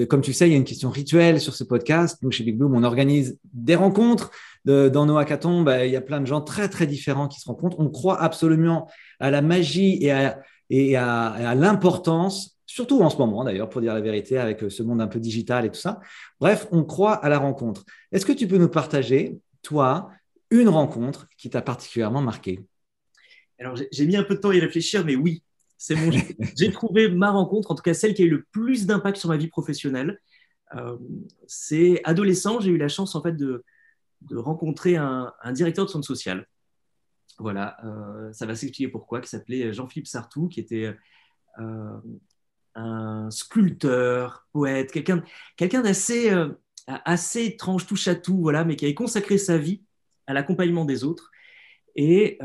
Comme 0.09 0.21
tu 0.21 0.33
sais, 0.33 0.47
il 0.47 0.51
y 0.51 0.55
a 0.55 0.57
une 0.57 0.65
question 0.65 0.89
rituelle 0.89 1.39
sur 1.39 1.55
ce 1.55 1.63
podcast. 1.63 2.17
Nous, 2.21 2.31
chez 2.31 2.43
Big 2.43 2.57
Bloom, 2.57 2.75
on 2.75 2.83
organise 2.83 3.39
des 3.53 3.75
rencontres 3.75 4.31
dans 4.65 5.05
nos 5.05 5.17
hackathons, 5.17 5.61
bah, 5.61 5.85
il 5.85 5.91
y 5.91 5.95
a 5.95 6.01
plein 6.01 6.19
de 6.19 6.25
gens 6.25 6.41
très, 6.41 6.69
très 6.69 6.85
différents 6.85 7.27
qui 7.27 7.39
se 7.39 7.47
rencontrent. 7.47 7.79
On 7.79 7.89
croit 7.89 8.21
absolument 8.21 8.89
à 9.19 9.31
la 9.31 9.41
magie 9.41 9.97
et 10.01 10.11
à, 10.11 10.39
et 10.69 10.95
à, 10.95 11.55
l'importance, 11.55 12.59
surtout 12.65 13.01
en 13.01 13.09
ce 13.09 13.17
moment 13.17 13.43
d'ailleurs, 13.43 13.69
pour 13.69 13.81
dire 13.81 13.93
la 13.93 14.01
vérité, 14.01 14.37
avec 14.37 14.63
ce 14.69 14.83
monde 14.83 15.01
un 15.01 15.07
peu 15.07 15.19
digital 15.19 15.65
et 15.65 15.71
tout 15.71 15.79
ça. 15.79 15.99
Bref, 16.39 16.67
on 16.71 16.83
croit 16.83 17.13
à 17.13 17.29
la 17.29 17.39
rencontre. 17.39 17.85
Est-ce 18.11 18.25
que 18.25 18.33
tu 18.33 18.47
peux 18.47 18.57
nous 18.57 18.69
partager, 18.69 19.39
toi, 19.61 20.09
une 20.51 20.69
rencontre 20.69 21.27
qui 21.37 21.49
t'a 21.49 21.61
particulièrement 21.61 22.21
marqué? 22.21 22.59
Alors, 23.59 23.75
j'ai 23.91 24.05
mis 24.05 24.15
un 24.15 24.23
peu 24.23 24.35
de 24.35 24.39
temps 24.39 24.49
à 24.49 24.55
y 24.55 24.59
réfléchir, 24.59 25.03
mais 25.05 25.15
oui, 25.15 25.43
c'est 25.79 25.95
bon. 25.95 26.11
j'ai 26.57 26.71
trouvé 26.71 27.09
ma 27.09 27.31
rencontre, 27.31 27.71
en 27.71 27.75
tout 27.75 27.81
cas 27.81 27.95
celle 27.95 28.13
qui 28.13 28.21
a 28.21 28.25
eu 28.25 28.29
le 28.29 28.43
plus 28.51 28.85
d'impact 28.85 29.17
sur 29.17 29.29
ma 29.29 29.37
vie 29.37 29.47
professionnelle. 29.47 30.19
Euh, 30.75 30.97
c'est 31.47 32.01
adolescent, 32.03 32.59
j'ai 32.59 32.69
eu 32.69 32.77
la 32.77 32.89
chance 32.89 33.15
en 33.15 33.23
fait 33.23 33.31
de, 33.31 33.63
de 34.21 34.37
rencontrer 34.37 34.97
un, 34.97 35.33
directeur 35.53 35.85
de 35.85 35.89
centre 35.89 36.05
social. 36.05 36.45
Voilà, 37.39 37.77
euh, 37.85 38.31
ça 38.33 38.45
va 38.45 38.53
s'expliquer 38.53 38.89
pourquoi, 38.89 39.21
qui 39.21 39.29
s'appelait 39.29 39.73
Jean-Philippe 39.73 40.07
Sartou, 40.07 40.49
qui 40.49 40.59
était 40.59 40.93
euh, 41.59 41.97
un 42.75 43.31
sculpteur, 43.31 44.47
poète, 44.51 44.91
quelqu'un 44.91 45.23
quelqu'un 45.55 45.81
d'assez 45.81 46.29
assez 46.87 47.45
étrange, 47.45 47.87
touche 47.87 48.09
à 48.09 48.15
tout, 48.15 48.37
voilà, 48.41 48.65
mais 48.65 48.75
qui 48.75 48.83
avait 48.83 48.93
consacré 48.93 49.37
sa 49.37 49.57
vie 49.57 49.81
à 50.27 50.33
l'accompagnement 50.33 50.83
des 50.83 51.05
autres. 51.05 51.31
Et 51.95 52.37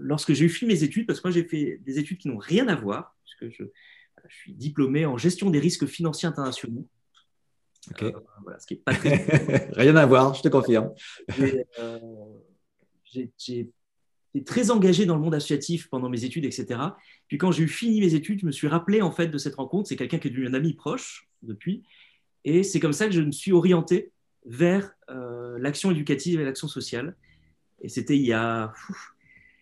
lorsque 0.00 0.32
j'ai 0.32 0.46
eu 0.46 0.48
fini 0.48 0.72
mes 0.74 0.82
études, 0.82 1.06
parce 1.06 1.20
que 1.20 1.28
moi 1.28 1.34
j'ai 1.34 1.44
fait 1.44 1.80
des 1.84 1.98
études 1.98 2.18
qui 2.18 2.28
n'ont 2.28 2.38
rien 2.38 2.68
à 2.68 2.74
voir, 2.74 3.16
puisque 3.24 3.54
je, 3.56 3.64
je 4.28 4.34
suis 4.34 4.52
diplômé 4.54 5.06
en 5.06 5.16
gestion 5.16 5.50
des 5.50 5.58
risques 5.58 5.86
financiers 5.86 6.28
internationaux, 6.28 6.86
euh, 8.02 8.12
voilà, 8.42 8.58
ce 8.58 8.66
qui 8.66 8.74
est 8.74 8.82
pas 8.84 8.94
très... 8.94 9.70
Rien 9.72 9.96
à 9.96 10.06
voir, 10.06 10.34
je 10.34 10.42
te 10.42 10.48
confirme. 10.48 10.92
Euh, 11.78 11.98
j'ai 13.04 13.30
été 14.34 14.44
très 14.44 14.70
engagé 14.70 15.06
dans 15.06 15.16
le 15.16 15.22
monde 15.22 15.34
associatif 15.34 15.88
pendant 15.88 16.08
mes 16.08 16.24
études, 16.24 16.44
etc. 16.44 16.80
Puis 17.28 17.38
quand 17.38 17.50
j'ai 17.50 17.64
eu 17.64 17.68
fini 17.68 18.00
mes 18.00 18.14
études, 18.14 18.40
je 18.40 18.46
me 18.46 18.52
suis 18.52 18.68
rappelé 18.68 19.00
en 19.00 19.10
fait 19.10 19.28
de 19.28 19.38
cette 19.38 19.54
rencontre. 19.54 19.88
C'est 19.88 19.96
quelqu'un 19.96 20.18
qui 20.18 20.28
est 20.28 20.30
devenu 20.30 20.48
un 20.48 20.54
ami 20.54 20.74
proche 20.74 21.28
depuis. 21.42 21.82
Et 22.44 22.62
c'est 22.62 22.80
comme 22.80 22.92
ça 22.92 23.06
que 23.06 23.12
je 23.12 23.20
me 23.20 23.32
suis 23.32 23.52
orienté 23.52 24.12
vers 24.44 24.92
euh, 25.10 25.58
l'action 25.58 25.90
éducative 25.90 26.40
et 26.40 26.44
l'action 26.44 26.68
sociale. 26.68 27.16
Et 27.80 27.88
c'était 27.88 28.16
il 28.16 28.24
y 28.24 28.32
a... 28.32 28.72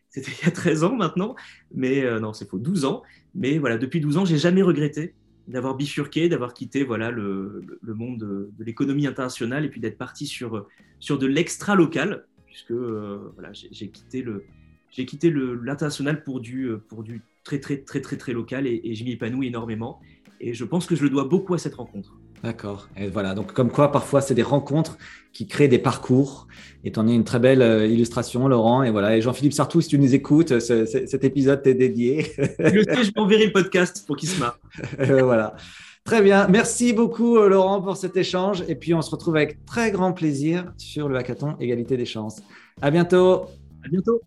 c'était 0.09 0.33
il 0.41 0.45
y 0.45 0.49
a 0.49 0.53
13 0.53 0.85
ans 0.85 0.97
maintenant, 0.97 1.37
mais 1.75 2.05
non, 2.21 2.33
c'est 2.33 2.49
faux, 2.49 2.59
12 2.59 2.85
ans. 2.85 3.03
Mais 3.35 3.59
voilà, 3.59 3.79
depuis 3.79 4.01
12 4.01 4.17
ans, 4.19 4.25
j'ai 4.25 4.39
jamais 4.39 4.63
regretté 4.63 5.15
d'avoir 5.49 5.77
bifurqué, 5.77 6.29
d'avoir 6.29 6.55
quitté 6.55 6.83
voilà, 6.85 7.11
le, 7.11 7.63
monde 7.83 8.19
de, 8.19 8.65
l'économie 8.65 9.07
internationale 9.07 9.65
et 9.65 9.69
puis 9.69 9.81
d'être 9.81 9.99
parti 9.99 10.27
sur, 10.27 10.67
sur 10.99 11.19
de 11.19 11.27
l'extra 11.27 11.75
local, 11.75 12.27
puisque 12.47 12.73
euh, 12.73 13.31
voilà, 13.35 13.53
j'ai 13.53 13.89
quitté 13.89 14.23
le 14.23 14.45
j'ai 14.91 15.05
quitté 15.05 15.31
l'international 15.31 16.23
pour 16.23 16.41
du, 16.41 16.71
pour 16.89 17.03
du 17.03 17.21
très 17.45 17.61
très 17.61 17.79
très 17.79 18.01
très 18.01 18.17
très 18.17 18.33
local 18.33 18.67
et, 18.67 18.81
et 18.83 18.95
je 18.95 19.05
m'y 19.05 19.19
énormément. 19.47 20.01
Et 20.41 20.55
je 20.55 20.65
pense 20.65 20.87
que 20.87 20.95
je 20.97 21.03
le 21.03 21.11
dois 21.11 21.25
beaucoup 21.25 21.55
à 21.55 21.59
cette 21.59 21.75
rencontre. 21.75 22.17
D'accord. 22.43 22.89
Et 22.97 23.09
voilà. 23.09 23.35
Donc, 23.35 23.53
comme 23.53 23.71
quoi, 23.71 23.91
parfois, 23.93 24.21
c'est 24.21 24.35
des 24.35 24.43
rencontres 24.43 24.99
qui 25.33 25.47
créent 25.47 25.69
des 25.69 25.79
parcours. 25.79 26.47
Et 26.85 26.93
tu 26.93 26.99
en 26.99 27.09
es 27.09 27.15
une 27.15 27.25
très 27.25 27.39
belle 27.39 27.63
euh, 27.63 27.87
illustration, 27.87 28.49
Laurent. 28.49 28.83
Et 28.83 28.91
voilà. 28.91 29.17
Et 29.17 29.21
Jean-Philippe 29.21 29.53
Sartou, 29.53 29.81
si 29.81 29.89
tu 29.89 29.99
nous 29.99 30.15
écoutes, 30.15 30.59
cet 30.61 31.25
épisode 31.25 31.63
t'est 31.63 31.75
dédié. 31.75 32.27
Je 32.39 32.83
sais, 32.83 33.05
je 33.05 33.13
m'enverrai 33.17 33.47
le 33.47 33.53
podcast 33.53 34.05
pour 34.07 34.17
qu'il 34.17 34.29
se 34.29 34.41
marre. 34.41 34.59
Euh, 35.01 35.23
voilà. 35.23 35.57
Très 36.05 36.23
bien. 36.23 36.47
Merci 36.49 36.93
beaucoup, 36.93 37.37
euh, 37.37 37.49
Laurent, 37.49 37.83
pour 37.83 37.97
cet 37.97 38.17
échange. 38.17 38.63
Et 38.69 38.77
puis, 38.77 38.95
on 38.95 39.03
se 39.03 39.11
retrouve 39.11 39.37
avec 39.37 39.65
très 39.67 39.91
grand 39.91 40.13
plaisir 40.13 40.73
sur 40.77 41.09
le 41.09 41.17
hackathon 41.17 41.57
Égalité 41.59 41.97
des 41.97 42.07
chances. 42.07 42.41
À 42.81 42.91
bientôt. 42.91 43.47
À 43.85 43.89
bientôt. 43.89 44.23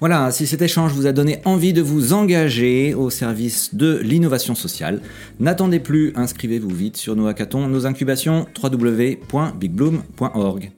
Voilà, 0.00 0.30
si 0.30 0.46
cet 0.46 0.62
échange 0.62 0.92
vous 0.92 1.06
a 1.06 1.12
donné 1.12 1.40
envie 1.44 1.72
de 1.72 1.80
vous 1.80 2.12
engager 2.12 2.92
au 2.94 3.08
service 3.08 3.74
de 3.74 3.96
l'innovation 3.98 4.54
sociale, 4.54 5.00
n'attendez 5.40 5.80
plus, 5.80 6.12
inscrivez-vous 6.16 6.68
vite 6.68 6.98
sur 6.98 7.16
nos 7.16 7.26
hackathons, 7.26 7.66
nos 7.68 7.86
incubations 7.86 8.44
www.bigbloom.org. 8.62 10.70